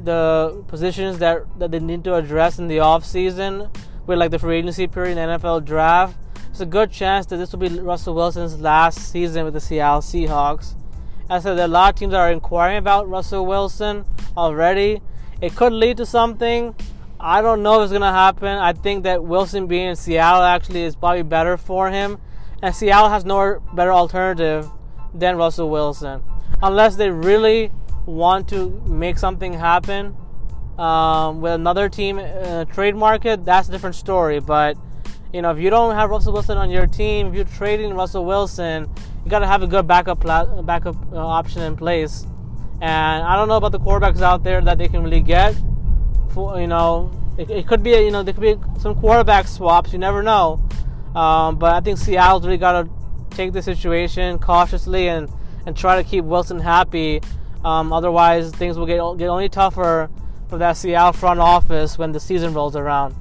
the 0.00 0.64
positions 0.68 1.18
that, 1.18 1.44
that 1.58 1.70
they 1.70 1.80
need 1.80 2.04
to 2.04 2.14
address 2.14 2.58
in 2.58 2.68
the 2.68 2.80
off 2.80 3.04
season 3.04 3.68
with 4.06 4.18
like 4.18 4.30
the 4.30 4.38
free 4.38 4.58
agency 4.58 4.86
period 4.86 5.16
the 5.16 5.22
NFL 5.22 5.64
draft. 5.64 6.16
It's 6.50 6.60
a 6.60 6.66
good 6.66 6.90
chance 6.90 7.26
that 7.26 7.36
this 7.36 7.52
will 7.52 7.58
be 7.58 7.68
Russell 7.68 8.14
Wilson's 8.14 8.60
last 8.60 9.10
season 9.12 9.44
with 9.44 9.54
the 9.54 9.60
Seattle 9.60 10.00
Seahawks. 10.00 10.74
As 11.30 11.44
I 11.44 11.50
said, 11.50 11.58
a 11.58 11.68
lot 11.68 11.94
of 11.94 12.00
teams 12.00 12.14
are 12.14 12.32
inquiring 12.32 12.78
about 12.78 13.08
Russell 13.08 13.44
Wilson 13.44 14.04
already. 14.36 15.02
It 15.40 15.54
could 15.54 15.72
lead 15.72 15.98
to 15.98 16.06
something. 16.06 16.74
I 17.20 17.42
don't 17.42 17.62
know 17.62 17.80
if 17.80 17.84
it's 17.84 17.92
gonna 17.92 18.12
happen. 18.12 18.48
I 18.48 18.72
think 18.72 19.04
that 19.04 19.22
Wilson 19.22 19.66
being 19.66 19.88
in 19.88 19.96
Seattle 19.96 20.42
actually 20.42 20.84
is 20.84 20.96
probably 20.96 21.22
better 21.22 21.56
for 21.56 21.90
him, 21.90 22.18
and 22.62 22.74
Seattle 22.74 23.10
has 23.10 23.24
no 23.24 23.62
better 23.74 23.92
alternative 23.92 24.70
than 25.14 25.36
Russell 25.36 25.70
Wilson 25.70 26.22
unless 26.62 26.96
they 26.96 27.10
really 27.10 27.70
want 28.06 28.48
to 28.48 28.70
make 28.86 29.18
something 29.18 29.52
happen 29.52 30.16
um, 30.78 31.40
with 31.40 31.52
another 31.52 31.88
team 31.88 32.18
a 32.18 32.64
trade 32.72 32.94
market, 32.94 33.44
that's 33.44 33.68
a 33.68 33.72
different 33.72 33.96
story. 33.96 34.40
But 34.40 34.76
you 35.32 35.42
know, 35.42 35.50
if 35.50 35.58
you 35.58 35.70
don't 35.70 35.94
have 35.94 36.08
Russell 36.08 36.32
Wilson 36.32 36.56
on 36.56 36.70
your 36.70 36.86
team, 36.86 37.28
if 37.28 37.34
you're 37.34 37.44
trading 37.44 37.92
Russell 37.94 38.24
Wilson, 38.24 38.88
you 39.24 39.30
got 39.30 39.40
to 39.40 39.46
have 39.46 39.62
a 39.62 39.66
good 39.66 39.86
backup 39.86 40.20
pla- 40.20 40.62
backup 40.62 40.96
uh, 41.12 41.16
option 41.16 41.62
in 41.62 41.76
place. 41.76 42.24
And 42.80 43.24
I 43.24 43.34
don't 43.36 43.48
know 43.48 43.56
about 43.56 43.72
the 43.72 43.80
quarterbacks 43.80 44.22
out 44.22 44.44
there 44.44 44.60
that 44.62 44.78
they 44.78 44.88
can 44.88 45.02
really 45.02 45.20
get. 45.20 45.54
For 46.32 46.60
you 46.60 46.68
know, 46.68 47.10
it, 47.36 47.50
it 47.50 47.66
could 47.66 47.82
be 47.82 47.90
you 47.90 48.10
know 48.10 48.22
there 48.22 48.32
could 48.32 48.42
be 48.42 48.56
some 48.80 48.94
quarterback 48.94 49.48
swaps. 49.48 49.92
You 49.92 49.98
never 49.98 50.22
know. 50.22 50.67
Um, 51.14 51.58
but 51.58 51.74
I 51.74 51.80
think 51.80 51.98
Seattle's 51.98 52.44
really 52.44 52.58
got 52.58 52.82
to 52.82 52.90
take 53.30 53.52
the 53.52 53.62
situation 53.62 54.38
cautiously 54.38 55.08
and 55.08 55.28
and 55.66 55.76
try 55.76 56.00
to 56.00 56.08
keep 56.08 56.24
Wilson 56.24 56.60
happy. 56.60 57.20
Um, 57.64 57.92
otherwise, 57.92 58.50
things 58.52 58.78
will 58.78 58.86
get 58.86 59.00
get 59.18 59.28
only 59.28 59.48
tougher 59.48 60.10
for 60.48 60.58
that 60.58 60.76
Seattle 60.76 61.12
front 61.12 61.40
office 61.40 61.98
when 61.98 62.12
the 62.12 62.20
season 62.20 62.54
rolls 62.54 62.74
around. 62.74 63.14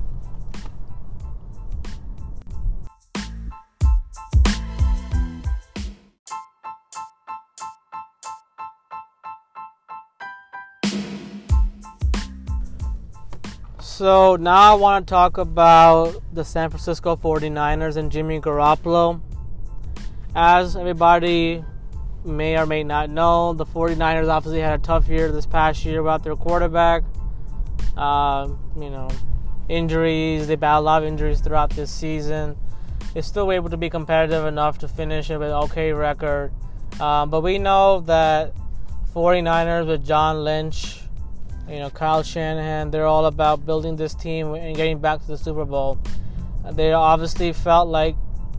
So 13.98 14.36
now 14.36 14.74
I 14.74 14.76
want 14.76 15.08
to 15.08 15.10
talk 15.10 15.40
about 15.40 16.22
the 16.32 16.46
San 16.46 16.70
Francisco 16.70 17.16
49ers 17.16 17.98
and 17.98 18.12
Jimmy 18.12 18.40
Garoppolo. 18.40 19.20
As 20.36 20.76
everybody 20.76 21.66
may 22.24 22.60
or 22.60 22.68
may 22.68 22.84
not 22.84 23.10
know, 23.10 23.54
the 23.54 23.66
49ers 23.66 24.30
obviously 24.30 24.60
had 24.60 24.80
a 24.80 24.84
tough 24.84 25.10
year 25.10 25.32
this 25.32 25.48
past 25.48 25.84
year 25.84 26.04
without 26.04 26.24
their 26.24 26.36
quarterback. 26.36 27.06
Uh, 27.98 28.50
you 28.80 28.92
know, 28.92 29.10
injuries, 29.68 30.46
they 30.46 30.56
battled 30.56 30.84
a 30.84 30.86
lot 30.86 31.02
of 31.02 31.08
injuries 31.08 31.42
throughout 31.42 31.72
this 31.72 31.90
season. 31.90 32.56
They're 33.14 33.24
still 33.24 33.52
able 33.52 33.72
to 33.72 33.78
be 33.78 33.90
competitive 33.90 34.46
enough 34.46 34.78
to 34.78 34.88
finish 34.88 35.32
it 35.32 35.40
with 35.40 35.50
an 35.50 35.56
okay 35.56 35.92
record. 35.92 36.52
Uh, 37.00 37.26
but 37.26 37.42
we 37.42 37.58
know 37.58 38.02
that 38.02 38.54
49ers 39.16 39.88
with 39.88 40.06
John 40.06 40.44
Lynch 40.44 41.02
you 41.70 41.80
know, 41.80 41.90
Kyle 41.90 42.24
Shanahan, 42.24 42.92
they're 42.92 43.06
all 43.06 43.26
about 43.26 43.66
building 43.66 43.96
this 43.96 44.14
team 44.14 44.54
and 44.54 44.76
getting 44.76 45.00
back 45.00 45.22
to 45.22 45.28
the 45.28 45.38
Super 45.38 45.66
Bowl. 45.66 45.98
Uh, 46.66 46.72
they 46.72 46.94
obviously 46.94 47.52
felt 47.54 47.88
like 47.90 48.16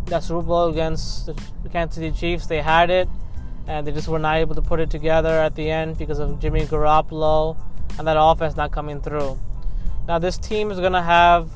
that 0.07 0.23
Super 0.23 0.43
Bowl 0.43 0.69
against 0.69 1.27
the 1.27 1.69
Kansas 1.71 1.97
City 1.97 2.11
Chiefs, 2.11 2.47
they 2.47 2.61
had 2.61 2.91
it, 2.91 3.09
and 3.67 3.87
they 3.87 3.93
just 3.93 4.09
were 4.09 4.19
not 4.19 4.37
able 4.37 4.55
to 4.55 4.63
put 4.63 4.81
it 4.81 4.91
together 4.91 5.31
at 5.31 5.55
the 5.55 5.71
end 5.71 5.99
because 5.99 6.19
of 6.19 6.41
Jimmy 6.41 6.63
Garoppolo 6.67 7.57
and 7.99 8.07
that 8.07 8.17
offense 8.19 8.57
not 8.57 8.73
coming 8.73 9.01
through. 9.01 9.39
Now, 10.07 10.19
this 10.19 10.39
team 10.39 10.71
is 10.71 10.79
to 10.79 11.03
have, 11.03 11.51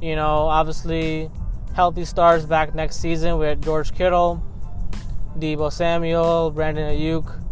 you 0.00 0.14
know, 0.14 0.46
obviously 0.46 1.30
healthy 1.74 2.04
stars 2.04 2.46
back 2.46 2.74
next 2.74 2.96
season 2.96 3.38
with 3.38 3.62
George 3.62 3.92
Kittle, 3.94 4.42
Deebo 5.38 5.72
Samuel, 5.72 6.50
Brandon 6.50 6.96
Aiyuk, 6.96 7.47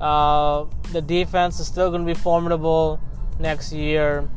uh, 0.00 0.64
the 0.92 1.02
defense 1.02 1.58
is 1.60 1.66
still 1.66 1.90
going 1.90 2.06
to 2.06 2.06
be 2.06 2.18
formidable 2.18 3.00
next 3.38 3.72
year. 3.72 4.28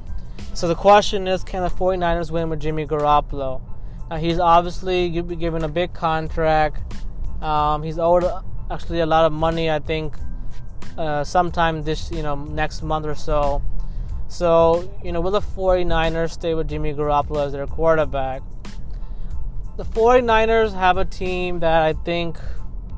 So 0.54 0.68
the 0.68 0.76
question 0.76 1.28
is 1.28 1.44
can 1.44 1.64
the 1.64 1.70
49ers 1.70 2.32
win 2.32 2.50
with 2.50 2.60
Jimmy 2.60 2.86
Garoppolo? 2.86 3.62
Now, 4.10 4.18
he's 4.18 4.40
obviously 4.40 5.10
given 5.10 5.64
a 5.64 5.70
big 5.70 5.94
contract. 5.94 6.96
Um, 7.42 7.82
he's 7.82 7.98
owed 7.98 8.26
actually 8.70 9.00
a 9.00 9.06
lot 9.06 9.26
of 9.26 9.32
money, 9.32 9.72
I 9.72 9.80
think, 9.80 10.16
uh, 10.98 11.24
sometime 11.24 11.84
this, 11.84 12.12
you 12.12 12.22
know, 12.22 12.36
next 12.36 12.84
month 12.84 13.06
or 13.06 13.16
so. 13.16 13.62
So, 14.28 14.90
you 15.04 15.12
know, 15.12 15.22
will 15.22 15.32
the 15.32 15.42
49ers 15.42 16.32
stay 16.32 16.54
with 16.54 16.68
Jimmy 16.68 16.94
Garoppolo 16.94 17.46
as 17.46 17.54
their 17.54 17.68
quarterback? 17.68 18.42
The 19.78 19.86
49ers 19.86 20.74
have 20.74 20.98
a 20.98 21.06
team 21.06 21.60
that 21.62 21.82
I 21.82 21.94
think 21.94 22.38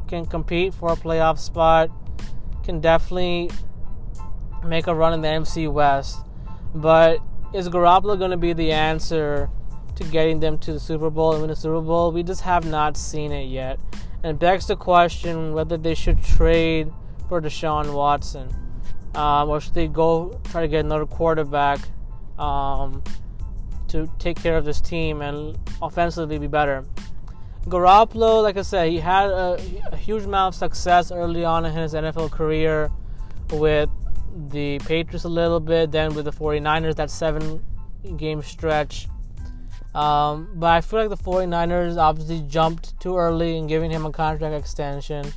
can 0.07 0.25
compete 0.25 0.73
for 0.73 0.91
a 0.91 0.95
playoff 0.95 1.39
spot 1.39 1.89
can 2.63 2.79
definitely 2.79 3.49
make 4.65 4.87
a 4.87 4.95
run 4.95 5.13
in 5.13 5.21
the 5.21 5.27
NFC 5.27 5.71
West. 5.71 6.19
But 6.73 7.19
is 7.53 7.69
Garoppolo 7.69 8.17
going 8.17 8.31
to 8.31 8.37
be 8.37 8.53
the 8.53 8.71
answer 8.71 9.49
to 9.95 10.03
getting 10.05 10.39
them 10.39 10.57
to 10.59 10.73
the 10.73 10.79
Super 10.79 11.09
Bowl 11.09 11.33
and 11.33 11.41
win 11.41 11.49
the 11.49 11.55
Super 11.55 11.81
Bowl? 11.81 12.11
We 12.11 12.23
just 12.23 12.41
have 12.41 12.65
not 12.65 12.97
seen 12.97 13.31
it 13.31 13.45
yet. 13.45 13.79
And 14.23 14.35
it 14.35 14.39
begs 14.39 14.67
the 14.67 14.75
question 14.75 15.53
whether 15.53 15.77
they 15.77 15.93
should 15.93 16.23
trade 16.23 16.91
for 17.27 17.41
Deshaun 17.41 17.93
Watson. 17.93 18.49
Um, 19.15 19.49
or 19.49 19.61
should 19.61 19.75
they 19.75 19.87
go 19.87 20.39
try 20.45 20.61
to 20.61 20.67
get 20.67 20.85
another 20.85 21.05
quarterback 21.05 21.79
um, 22.39 23.03
to 23.89 24.11
take 24.17 24.41
care 24.41 24.57
of 24.57 24.65
this 24.65 24.81
team 24.81 25.21
and 25.21 25.57
offensively 25.81 26.39
be 26.39 26.47
better? 26.47 26.83
Garoppolo, 27.65 28.43
like 28.43 28.57
I 28.57 28.61
said, 28.61 28.89
he 28.89 28.99
had 28.99 29.29
a, 29.29 29.57
a, 29.91 29.95
huge 29.95 30.23
amount 30.23 30.53
of 30.53 30.59
success 30.59 31.11
early 31.11 31.45
on 31.45 31.65
in 31.65 31.73
his 31.73 31.93
NFL 31.93 32.29
career 32.31 32.91
with 33.51 33.89
the 34.49 34.79
Patriots 34.79 35.23
a 35.23 35.29
little 35.29 35.61
bit, 35.61 35.91
then 35.91 36.13
with 36.13 36.25
the 36.25 36.31
49ers, 36.31 36.95
that 36.95 37.09
seven 37.09 37.63
game 38.17 38.41
stretch. 38.41 39.07
Um, 39.95 40.49
but 40.55 40.71
I 40.71 40.81
feel 40.81 40.99
like 40.99 41.09
the 41.09 41.23
49ers 41.23 41.97
obviously 41.97 42.41
jumped 42.49 42.99
too 42.99 43.15
early 43.15 43.57
in 43.57 43.67
giving 43.67 43.91
him 43.91 44.05
a 44.05 44.11
contract 44.11 44.55
extension 44.55 45.31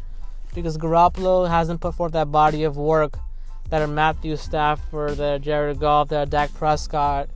because 0.55 0.79
Garoppolo 0.79 1.49
hasn't 1.49 1.81
put 1.81 1.95
forth 1.95 2.13
that 2.13 2.33
body 2.33 2.65
of 2.65 2.77
work 2.77 3.19
that 3.69 3.83
are 3.83 3.87
Matthew 3.87 4.37
Stafford, 4.37 5.19
that 5.19 5.43
Jared 5.43 5.79
Goff, 5.79 6.09
that 6.09 6.31
Dak 6.31 6.53
Prescott, 6.55 7.29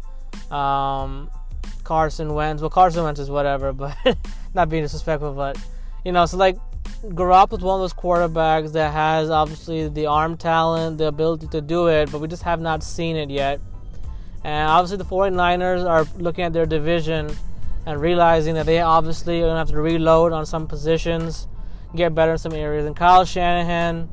um, 0.50 1.30
Carson 1.84 2.34
Wentz. 2.34 2.62
Well, 2.62 2.70
Carson 2.70 3.04
Wentz 3.04 3.20
is 3.20 3.30
whatever, 3.30 3.72
but 3.74 3.96
not 4.54 4.68
being 4.68 4.82
disrespectful, 4.82 5.32
but 5.32 5.58
you 6.04 6.12
know, 6.12 6.26
so 6.26 6.36
like 6.36 6.56
Garoppolo's 7.02 7.62
one 7.62 7.76
of 7.76 7.80
those 7.80 7.94
quarterbacks 7.94 8.72
that 8.72 8.92
has 8.92 9.30
obviously 9.30 9.88
the 9.88 10.06
arm 10.06 10.36
talent, 10.36 10.98
the 10.98 11.06
ability 11.06 11.48
to 11.48 11.60
do 11.60 11.88
it, 11.88 12.10
but 12.10 12.20
we 12.20 12.28
just 12.28 12.42
have 12.42 12.60
not 12.60 12.82
seen 12.82 13.16
it 13.16 13.30
yet. 13.30 13.60
And 14.44 14.68
obviously, 14.68 14.96
the 14.96 15.04
49ers 15.04 15.86
are 15.86 16.06
looking 16.18 16.44
at 16.44 16.52
their 16.52 16.66
division 16.66 17.30
and 17.86 18.00
realizing 18.00 18.54
that 18.54 18.66
they 18.66 18.80
obviously 18.80 19.38
are 19.38 19.46
going 19.46 19.54
to 19.54 19.58
have 19.58 19.68
to 19.68 19.80
reload 19.80 20.32
on 20.32 20.46
some 20.46 20.66
positions, 20.66 21.46
get 21.94 22.14
better 22.14 22.32
in 22.32 22.38
some 22.38 22.52
areas. 22.52 22.86
And 22.86 22.96
Kyle 22.96 23.24
Shanahan, 23.24 24.08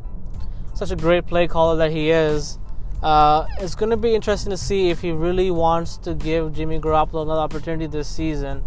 such 0.73 0.91
a 0.91 0.95
great 0.95 1.26
play 1.26 1.47
caller 1.47 1.78
that 1.78 1.91
he 1.91 2.10
is, 2.10 2.60
uh, 3.04 3.45
it's 3.60 3.76
going 3.76 3.91
to 3.91 3.97
be 3.97 4.15
interesting 4.15 4.50
to 4.50 4.58
see 4.58 4.89
if 4.89 5.02
he 5.02 5.12
really 5.12 5.52
wants 5.52 5.97
to 5.97 6.13
give 6.13 6.54
Jimmy 6.54 6.80
Garoppolo 6.80 7.23
another 7.23 7.41
opportunity 7.41 7.88
this 7.88 8.08
season 8.08 8.63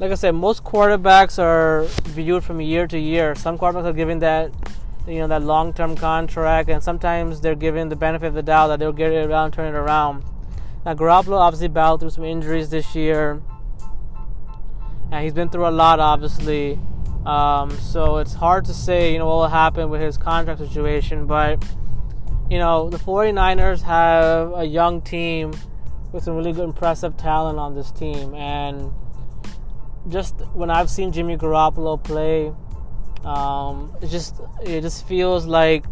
like 0.00 0.10
I 0.10 0.14
said, 0.14 0.34
most 0.34 0.64
quarterbacks 0.64 1.38
are 1.38 1.84
viewed 2.08 2.42
from 2.42 2.58
year 2.62 2.86
to 2.86 2.98
year. 2.98 3.34
Some 3.34 3.58
quarterbacks 3.58 3.84
are 3.84 3.92
given 3.92 4.18
that, 4.20 4.50
you 5.06 5.18
know, 5.18 5.28
that 5.28 5.42
long-term 5.42 5.96
contract, 5.96 6.70
and 6.70 6.82
sometimes 6.82 7.42
they're 7.42 7.54
given 7.54 7.90
the 7.90 7.96
benefit 7.96 8.28
of 8.28 8.34
the 8.34 8.42
doubt 8.42 8.68
that 8.68 8.78
they'll 8.78 8.94
get 8.94 9.12
it 9.12 9.28
around, 9.28 9.52
turn 9.52 9.74
it 9.74 9.78
around. 9.78 10.24
Now, 10.86 10.94
Garoppolo 10.94 11.38
obviously 11.38 11.68
battled 11.68 12.00
through 12.00 12.10
some 12.10 12.24
injuries 12.24 12.70
this 12.70 12.94
year, 12.94 13.42
and 15.12 15.22
he's 15.22 15.34
been 15.34 15.50
through 15.50 15.66
a 15.66 15.70
lot, 15.70 16.00
obviously. 16.00 16.78
Um, 17.26 17.70
so 17.70 18.16
it's 18.16 18.32
hard 18.32 18.64
to 18.64 18.72
say, 18.72 19.12
you 19.12 19.18
know, 19.18 19.26
what 19.26 19.36
will 19.36 19.48
happen 19.48 19.90
with 19.90 20.00
his 20.00 20.16
contract 20.16 20.60
situation. 20.60 21.26
But 21.26 21.62
you 22.50 22.58
know, 22.58 22.88
the 22.88 22.96
49ers 22.96 23.82
have 23.82 24.52
a 24.54 24.64
young 24.64 25.02
team 25.02 25.52
with 26.10 26.24
some 26.24 26.36
really 26.36 26.52
good, 26.52 26.64
impressive 26.64 27.18
talent 27.18 27.58
on 27.58 27.74
this 27.74 27.92
team, 27.92 28.34
and 28.34 28.90
just 30.08 30.34
when 30.54 30.70
I've 30.70 30.90
seen 30.90 31.12
Jimmy 31.12 31.36
Garoppolo 31.36 32.02
play, 32.02 32.52
um, 33.24 33.94
it 34.00 34.08
just 34.08 34.40
it 34.62 34.80
just 34.80 35.06
feels 35.06 35.46
like 35.46 35.84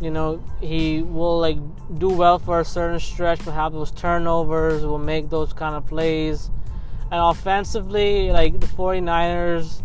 you 0.00 0.10
know 0.10 0.42
he 0.60 1.02
will 1.02 1.38
like 1.38 1.58
do 1.98 2.08
well 2.08 2.38
for 2.38 2.60
a 2.60 2.64
certain 2.64 2.98
stretch, 2.98 3.44
but 3.44 3.52
have 3.52 3.72
those 3.72 3.90
turnovers, 3.90 4.84
will 4.84 4.98
make 4.98 5.28
those 5.28 5.52
kind 5.52 5.74
of 5.74 5.86
plays, 5.86 6.50
and 7.10 7.20
offensively, 7.20 8.30
like 8.30 8.58
the 8.58 8.66
49ers 8.66 9.82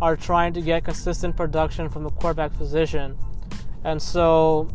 are 0.00 0.16
trying 0.16 0.54
to 0.54 0.62
get 0.62 0.84
consistent 0.84 1.36
production 1.36 1.88
from 1.88 2.04
the 2.04 2.10
quarterback 2.10 2.56
position, 2.56 3.18
and 3.84 4.00
so 4.00 4.68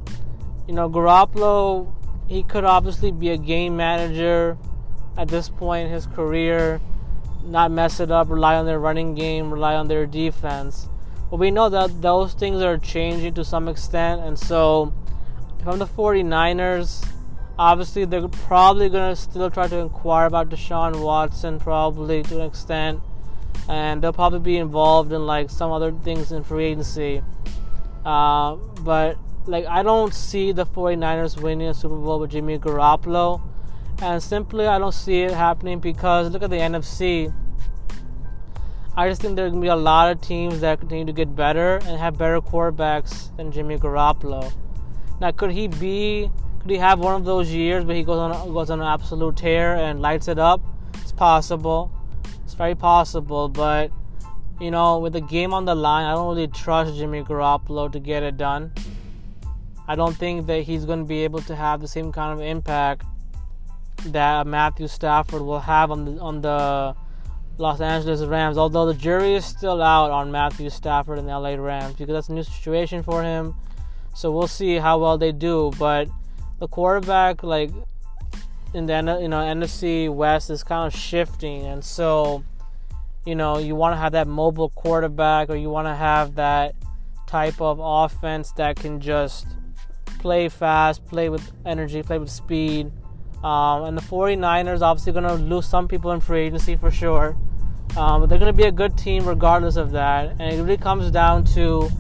you 0.68 0.74
know 0.74 0.90
Garoppolo 0.90 1.92
he 2.28 2.42
could 2.44 2.64
obviously 2.64 3.12
be 3.12 3.30
a 3.30 3.38
game 3.38 3.78
manager 3.78 4.58
at 5.18 5.28
this 5.28 5.48
point 5.50 5.88
in 5.88 5.94
his 5.94 6.08
career 6.08 6.82
not 7.46 7.72
mess 7.72 8.00
it 8.00 8.12
up, 8.12 8.30
rely 8.30 8.56
on 8.56 8.66
their 8.66 8.80
running 8.80 9.16
game, 9.16 9.52
rely 9.52 9.76
on 9.76 9.88
their 9.88 10.06
defense. 10.06 10.90
But 11.30 11.38
we 11.38 11.52
know 11.52 11.70
that 11.70 12.02
those 12.02 12.34
things 12.34 12.62
are 12.62 12.78
changing 12.78 13.34
to 13.36 13.46
some 13.46 13.68
extent, 13.68 14.22
and 14.22 14.38
so 14.38 14.94
if 15.60 15.68
I'm 15.68 15.80
the 15.80 15.88
49ers, 15.88 17.08
obviously 17.58 18.06
they're 18.06 18.28
probably 18.28 18.90
going 18.90 19.16
to 19.16 19.20
still 19.20 19.50
try 19.50 19.68
to 19.68 19.78
inquire 19.78 20.28
about 20.28 20.50
Deshaun 20.50 21.02
Watson, 21.02 21.60
probably 21.60 22.24
to 22.24 22.42
an 22.42 22.48
extent, 22.48 23.00
and 23.68 24.02
they'll 24.02 24.14
probably 24.14 24.40
be 24.40 24.58
involved 24.58 25.12
in 25.12 25.26
like 25.26 25.50
some 25.50 25.72
other 25.72 25.92
things 25.92 26.32
in 26.32 26.44
free 26.44 26.66
agency. 26.66 27.24
Uh, 28.06 28.56
but 28.82 29.18
like 29.48 29.66
I 29.66 29.84
don't 29.84 30.14
see 30.14 30.52
the 30.52 30.66
49ers 30.66 31.42
winning 31.42 31.68
a 31.68 31.74
Super 31.74 31.96
Bowl 31.98 32.20
with 32.20 32.32
Jimmy 32.32 32.58
Garoppolo. 32.60 33.42
And 34.02 34.22
simply, 34.22 34.68
I 34.68 34.78
don't 34.78 34.94
see 34.94 35.22
it 35.22 35.32
happening 35.32 35.80
because 35.80 36.30
look 36.30 36.44
at 36.44 36.50
the 36.50 36.58
NFC. 36.58 37.34
I 38.98 39.10
just 39.10 39.22
think 39.22 39.36
there 39.36 39.46
are 39.46 39.50
going 39.50 39.62
to 39.62 39.66
be 39.66 39.70
a 39.70 39.76
lot 39.76 40.12
of 40.12 40.22
teams 40.22 40.62
that 40.62 40.80
continue 40.80 41.06
to 41.06 41.14
get 41.14 41.36
better 41.36 41.78
and 41.78 42.00
have 42.00 42.18
better 42.18 42.40
quarterbacks 42.40 43.36
than 43.36 43.52
Jimmy 43.52 43.78
Garoppolo. 43.78 44.54
Now, 45.20 45.32
could 45.32 45.52
he 45.52 45.68
be? 45.68 46.30
Could 46.60 46.72
he 46.72 46.78
have 46.78 47.00
one 47.00 47.16
of 47.16 47.26
those 47.26 47.52
years 47.52 47.86
where 47.86 47.96
he 47.96 48.04
goes 48.04 48.18
on 48.18 48.54
goes 48.54 48.70
on 48.70 48.82
an 48.82 48.88
absolute 48.88 49.38
tear 49.38 49.76
and 49.76 50.02
lights 50.02 50.28
it 50.28 50.40
up? 50.40 50.62
It's 50.96 51.12
possible. 51.12 51.92
It's 52.44 52.54
very 52.54 52.76
possible, 52.76 53.50
but 53.50 53.92
you 54.60 54.72
know, 54.72 55.00
with 55.00 55.14
the 55.14 55.22
game 55.22 55.54
on 55.54 55.66
the 55.66 55.76
line, 55.76 56.06
I 56.06 56.14
don't 56.14 56.28
really 56.30 56.48
trust 56.48 56.96
Jimmy 56.96 57.24
Garoppolo 57.24 57.92
to 57.92 58.00
get 58.00 58.24
it 58.24 58.38
done. 58.38 58.72
I 59.88 59.96
don't 59.96 60.16
think 60.16 60.48
that 60.48 60.64
he's 60.64 60.86
going 60.86 61.00
to 61.00 61.06
be 61.06 61.24
able 61.24 61.42
to 61.42 61.56
have 61.56 61.82
the 61.82 61.88
same 61.88 62.12
kind 62.12 62.34
of 62.34 62.46
impact 62.46 63.06
that 64.12 64.48
Matthew 64.48 64.88
Stafford 64.88 65.42
will 65.42 65.60
have 65.60 65.92
on 65.92 66.06
the 66.06 66.22
on 66.22 66.42
the 66.42 66.96
Los 67.58 67.80
Angeles 67.82 68.22
Rams. 68.22 68.58
Although 68.58 68.86
the 68.86 68.94
jury 68.94 69.36
is 69.36 69.46
still 69.46 69.82
out 69.82 70.12
on 70.12 70.32
Matthew 70.32 70.70
Stafford 70.70 71.20
and 71.20 71.28
the 71.28 71.38
LA 71.38 71.56
Rams 71.56 71.96
because 71.96 72.14
that's 72.14 72.30
a 72.30 72.34
new 72.34 72.44
situation 72.44 73.04
for 73.04 73.24
him. 73.24 73.56
So 74.14 74.32
we'll 74.32 74.48
see 74.48 74.76
how 74.76 75.00
well 75.00 75.18
they 75.18 75.32
do. 75.32 75.72
But 75.78 76.10
the 76.60 76.68
quarterback, 76.68 77.44
like 77.44 77.72
in 78.74 78.86
the 78.86 79.20
you 79.22 79.28
know 79.28 79.40
NFC 79.40 80.14
West, 80.14 80.50
is 80.50 80.64
kind 80.64 80.92
of 80.92 81.00
shifting, 81.00 81.66
and 81.66 81.84
so 81.84 82.44
you 83.26 83.36
know 83.36 83.58
you 83.58 83.76
want 83.76 83.94
to 83.94 83.98
have 83.98 84.14
that 84.14 84.28
mobile 84.28 84.70
quarterback, 84.70 85.50
or 85.50 85.56
you 85.56 85.70
want 85.70 85.88
to 85.88 85.96
have 85.96 86.36
that 86.36 86.76
type 87.28 87.60
of 87.62 87.80
offense 87.82 88.52
that 88.54 88.76
can 88.76 89.00
just 89.00 89.48
play 90.20 90.50
fast, 90.50 91.06
play 91.06 91.30
with 91.30 91.52
energy, 91.66 92.02
play 92.02 92.18
with 92.18 92.30
speed. 92.30 92.92
Um, 93.46 93.84
and 93.84 93.96
the 93.96 94.02
49ers 94.02 94.82
obviously 94.82 95.14
going 95.14 95.26
to 95.26 95.36
lose 95.36 95.68
some 95.68 95.88
people 95.88 96.12
in 96.14 96.20
free 96.20 96.48
agency 96.48 96.76
for 96.76 96.90
sure. 96.90 97.38
Um, 97.96 98.22
but 98.22 98.26
they're 98.26 98.40
going 98.40 98.52
to 98.52 98.58
be 98.58 98.64
a 98.64 98.72
good 98.72 98.98
team 98.98 99.28
regardless 99.28 99.76
of 99.76 99.92
that. 99.92 100.32
And 100.40 100.42
it 100.42 100.64
really 100.64 100.78
comes 100.78 101.12
down 101.12 101.46
to 101.54 101.92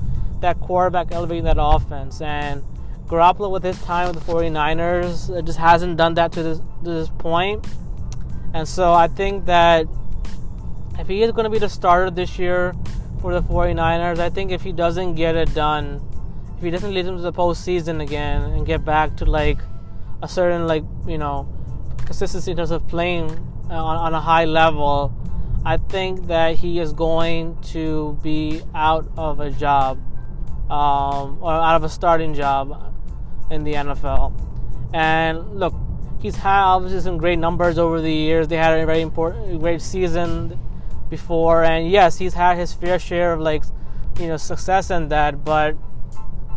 that 0.41 0.60
quarterback 0.60 1.12
elevating 1.12 1.43
that 1.43 1.58
offense. 1.60 2.19
And 2.19 2.63
Garoppolo, 3.05 3.51
with 3.51 3.63
his 3.63 3.79
time 3.84 4.08
with 4.08 4.25
the 4.25 4.31
49ers, 4.31 5.45
just 5.45 5.60
hasn't 5.60 5.97
done 5.97 6.15
that 6.15 6.31
to 6.31 6.41
this, 6.41 6.58
to 6.84 6.89
this 6.89 7.10
point. 7.19 7.63
And 8.55 8.67
so 8.67 8.91
I 8.91 9.08
think 9.08 9.45
that 9.45 9.86
if 10.97 11.08
he 11.08 11.21
is 11.21 11.31
going 11.31 11.43
to 11.43 11.51
be 11.51 11.60
the 11.60 11.69
starter 11.69 12.10
this 12.10 12.39
year 12.39 12.73
for 13.21 13.39
the 13.39 13.43
49ers, 13.43 14.17
I 14.17 14.31
think 14.31 14.51
if 14.51 14.63
he 14.63 14.71
doesn't 14.71 15.13
get 15.13 15.36
it 15.36 15.53
done, 15.53 16.01
if 16.58 16.63
he 16.63 16.71
doesn't 16.71 16.91
lead 16.91 17.05
them 17.05 17.17
to 17.17 17.21
the 17.21 17.34
postseason 17.34 18.01
again 18.01 18.41
and 18.41 18.65
get 18.65 18.84
back 18.84 19.15
to 19.17 19.25
like 19.25 19.60
a 20.21 20.28
certain 20.28 20.67
like 20.67 20.84
you 21.08 21.17
know 21.17 21.47
consistency 22.06 22.51
in 22.51 22.58
terms 22.58 22.71
of 22.71 22.88
playing 22.88 23.30
on, 23.69 23.97
on 23.97 24.13
a 24.13 24.21
high 24.21 24.45
level, 24.45 25.13
I 25.65 25.78
think 25.78 26.28
that 26.28 26.56
he 26.56 26.80
is 26.80 26.93
going 26.93 27.60
to 27.73 28.17
be 28.21 28.62
out 28.73 29.10
of 29.17 29.39
a 29.39 29.49
job 29.49 29.97
um, 30.69 31.39
or 31.41 31.51
out 31.51 31.75
of 31.75 31.84
a 31.84 31.89
starting 31.89 32.34
job 32.34 32.93
in 33.51 33.63
the 33.63 33.73
NFL. 33.73 34.34
And 34.93 35.60
look, 35.60 35.73
he's 36.21 36.36
had 36.36 36.63
obviously 36.63 37.01
some 37.01 37.17
great 37.17 37.39
numbers 37.39 37.78
over 37.78 38.01
the 38.01 38.12
years. 38.12 38.47
They 38.47 38.58
had 38.58 38.78
a 38.78 38.86
very 38.86 39.01
important, 39.01 39.60
great 39.60 39.82
season 39.82 40.60
before, 41.10 41.63
and 41.63 41.89
yes, 41.89 42.17
he's 42.17 42.34
had 42.34 42.58
his 42.58 42.73
fair 42.73 42.99
share 42.99 43.34
of 43.34 43.39
like, 43.39 43.63
you 44.19 44.28
know, 44.28 44.38
success 44.38 44.89
in 44.91 45.10
that. 45.10 45.43
But 45.43 45.75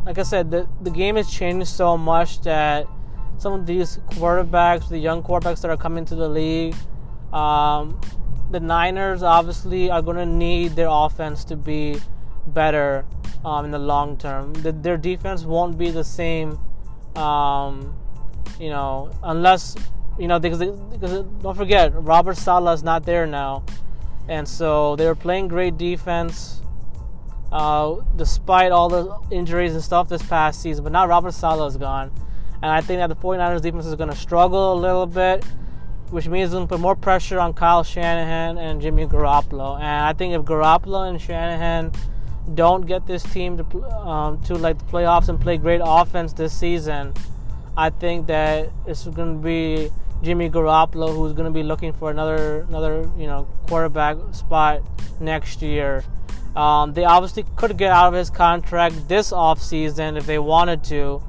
like 0.05 0.19
I 0.19 0.23
said, 0.23 0.51
the 0.51 0.69
the 0.81 0.91
game 0.91 1.17
has 1.17 1.31
changed 1.31 1.69
so 1.69 1.97
much 1.97 2.43
that 2.43 2.87
some 3.39 3.53
of 3.53 3.67
these 3.67 3.99
quarterbacks, 4.11 4.89
the 4.89 4.99
young 4.99 5.23
quarterbacks 5.23 5.63
that 5.63 5.71
are 5.71 5.77
coming 5.77 6.05
to 6.07 6.15
the 6.15 6.29
league, 6.29 6.75
um, 7.33 8.01
the 8.51 8.61
Niners 8.61 9.23
obviously 9.23 9.91
are 9.91 10.03
going 10.03 10.17
to 10.17 10.27
need 10.27 10.73
their 10.73 10.89
offense 10.91 11.45
to 11.45 11.57
be 11.57 11.99
better 12.49 13.05
um, 13.45 13.65
in 13.67 13.71
the 13.71 13.79
long 13.79 14.17
term. 14.17 14.53
The, 14.55 14.73
their 14.73 14.97
defense 14.97 15.45
won't 15.45 15.79
be 15.79 15.91
the 15.91 16.05
same, 16.05 16.59
um, 17.15 17.95
you 18.59 18.71
know, 18.71 19.11
unless 19.23 19.77
you 20.19 20.27
know 20.27 20.39
because, 20.39 20.59
because 20.59 21.25
don't 21.43 21.57
forget 21.57 21.93
Robert 21.95 22.37
Saleh 22.37 22.75
is 22.75 22.83
not 22.83 23.05
there 23.05 23.27
now, 23.27 23.65
and 24.29 24.49
so 24.49 24.97
they 24.97 25.07
were 25.07 25.15
playing 25.15 25.49
great 25.49 25.77
defense. 25.77 26.63
Uh, 27.51 28.03
despite 28.17 28.73
all 28.73 28.91
the 28.91 29.19
injuries 29.35 29.73
and 29.73 29.83
stuff 29.83 30.07
this 30.11 30.23
past 30.25 30.61
season, 30.61 30.85
but 30.85 30.93
now 30.93 31.07
Robert 31.07 31.33
Saleh 31.33 31.67
is 31.67 31.79
gone. 31.79 32.13
And 32.63 32.71
I 32.71 32.81
think 32.81 32.99
that 32.99 33.09
the 33.09 33.17
49ers 33.17 33.63
defense 33.63 33.87
is 33.87 33.95
going 33.95 34.11
to 34.11 34.17
struggle 34.17 34.73
a 34.73 34.79
little 34.79 35.07
bit, 35.07 35.45
which 36.11 36.27
means 36.27 36.47
it's 36.47 36.55
going 36.55 36.67
to 36.67 36.69
put 36.69 36.81
more 36.81 36.97
pressure 36.97 37.39
on 37.39 37.55
Kyle 37.55 37.85
Shanahan 37.85 38.59
and 38.59 38.81
Jimmy 38.81 39.07
Garoppolo. 39.07 39.77
And 39.77 39.87
I 39.87 40.13
think 40.13 40.35
if 40.35 40.43
Garoppolo 40.43 41.09
and 41.09 41.21
Shanahan 41.21 41.93
don't 42.55 42.87
get 42.87 43.07
this 43.07 43.23
team 43.23 43.59
to 43.59 43.85
um, 43.91 44.43
to 44.45 44.55
like 44.55 44.79
the 44.79 44.85
playoffs 44.85 45.29
and 45.29 45.41
play 45.41 45.57
great 45.57 45.81
offense 45.85 46.33
this 46.33 46.53
season, 46.53 47.13
I 47.77 47.91
think 47.91 48.27
that 48.27 48.71
it's 48.87 49.07
going 49.07 49.37
to 49.37 49.43
be 49.43 49.91
Jimmy 50.23 50.51
Garoppolo 50.51 51.15
who's 51.15 51.33
going 51.33 51.45
to 51.45 51.53
be 51.53 51.63
looking 51.63 51.93
for 51.93 52.11
another 52.11 52.63
another 52.69 53.09
you 53.17 53.27
know 53.27 53.47
quarterback 53.69 54.17
spot 54.33 54.83
next 55.21 55.63
year. 55.63 56.05
Um, 56.57 56.93
they 56.93 57.05
obviously 57.05 57.45
could 57.55 57.77
get 57.77 57.93
out 57.93 58.09
of 58.09 58.15
his 58.15 58.31
contract 58.31 59.09
this 59.09 59.31
offseason 59.31 60.19
if 60.19 60.27
they 60.27 60.41
wanted 60.41 60.83
to, 60.85 61.23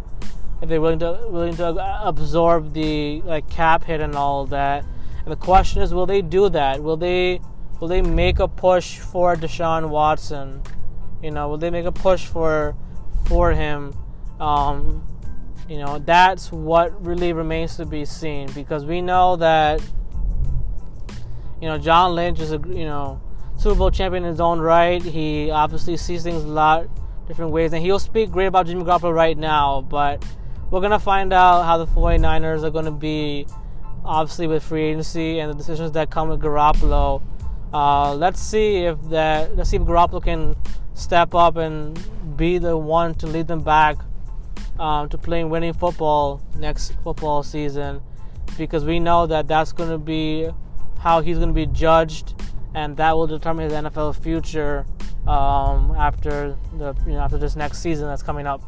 if 0.62 0.69
they're 0.69 0.82
willing 0.82 1.00
to 1.00 1.19
willing 1.30 1.56
to 1.56 2.08
absorb 2.08 2.74
the 2.74 3.22
like 3.22 3.50
cap 3.50 3.84
hit 3.84 4.02
and 4.02 4.15
all 4.15 4.45
that. 4.48 4.84
And 5.24 5.32
the 5.32 5.36
question 5.36 5.82
is, 5.82 5.93
will 5.93 6.06
they 6.06 6.22
do 6.22 6.50
that? 6.50 6.82
Will 6.82 6.98
they 6.98 7.39
will 7.80 7.88
they 7.88 8.02
make 8.02 8.39
a 8.39 8.48
push 8.48 9.00
for 9.00 9.36
Deshaun 9.36 9.89
Watson? 9.89 10.62
You 11.24 11.32
know, 11.32 11.48
will 11.50 11.58
they 11.58 11.69
make 11.69 11.86
a 11.86 11.91
push 11.91 12.26
for 12.26 12.76
for 13.28 13.54
him? 13.54 13.93
Um, 14.39 15.04
you 15.67 15.78
know, 15.78 16.00
that's 16.00 16.52
what 16.52 17.06
really 17.06 17.32
remains 17.32 17.78
to 17.78 17.86
be 17.86 18.06
seen 18.06 18.52
because 18.54 18.86
we 18.86 19.02
know 19.02 19.36
that 19.38 19.82
you 21.62 21.67
know 21.67 21.78
John 21.78 22.15
Lynch 22.15 22.39
is 22.39 22.52
a 22.52 22.60
you 22.67 22.86
know 22.86 23.22
Super 23.58 23.76
Bowl 23.76 23.91
champion 23.91 24.24
in 24.24 24.32
his 24.32 24.41
own 24.41 24.60
right. 24.60 25.02
He 25.02 25.52
obviously 25.52 25.95
sees 25.98 26.24
things 26.24 26.43
a 26.43 26.48
lot 26.48 26.88
different 27.28 27.52
ways, 27.52 27.72
and 27.72 27.84
he'll 27.84 28.00
speak 28.00 28.32
great 28.32 28.48
about 28.48 28.65
Jimmy 28.65 28.84
Garoppolo 28.84 29.13
right 29.13 29.38
now. 29.38 29.82
But 29.82 30.26
we're 30.71 30.82
gonna 30.82 30.99
find 30.99 31.34
out 31.34 31.63
how 31.63 31.77
the 31.77 31.88
49ers 31.88 32.63
are 32.63 32.69
gonna 32.69 32.91
be, 32.91 33.47
obviously 34.03 34.47
with 34.47 34.63
free 34.63 34.84
agency 34.84 35.39
and 35.39 35.49
the 35.49 35.55
decisions 35.55 35.91
that 35.93 36.10
come 36.10 36.29
with 36.29 36.39
Garoppolo. 36.39 37.21
Uh, 37.73 38.13
let's 38.15 38.41
see 38.41 38.77
if 38.77 38.97
that 39.10 39.55
let's 39.55 39.69
see 39.69 39.77
if 39.77 39.84
Garoppolo 39.84 40.23
can 40.23 40.55
step 40.93 41.34
up 41.34 41.55
and 41.55 41.97
be 42.38 42.58
the 42.58 42.77
one 42.77 43.15
to 43.15 43.27
lead 43.27 43.47
them 43.47 43.62
back 43.62 43.97
um, 44.79 45.10
to 45.10 45.17
playing 45.17 45.49
winning 45.49 45.73
football 45.73 46.41
next 46.58 46.93
football 47.03 47.43
season, 47.43 48.01
because 48.58 48.86
we 48.86 48.99
know 48.99 49.27
that 49.27 49.47
that's 49.47 49.71
going 49.71 49.89
to 49.89 49.97
be 49.97 50.49
how 50.99 51.21
he's 51.21 51.38
going 51.38 51.49
to 51.49 51.53
be 51.53 51.65
judged 51.67 52.36
and 52.75 52.97
that 52.97 53.15
will 53.15 53.27
determine 53.27 53.69
his 53.69 53.73
NFL 53.73 54.21
future 54.21 54.86
um, 55.27 55.93
after 55.97 56.58
the 56.77 56.95
you 57.05 57.13
know 57.13 57.19
after 57.19 57.38
this 57.38 57.55
next 57.55 57.79
season 57.79 58.08
that's 58.08 58.23
coming 58.23 58.47
up. 58.47 58.62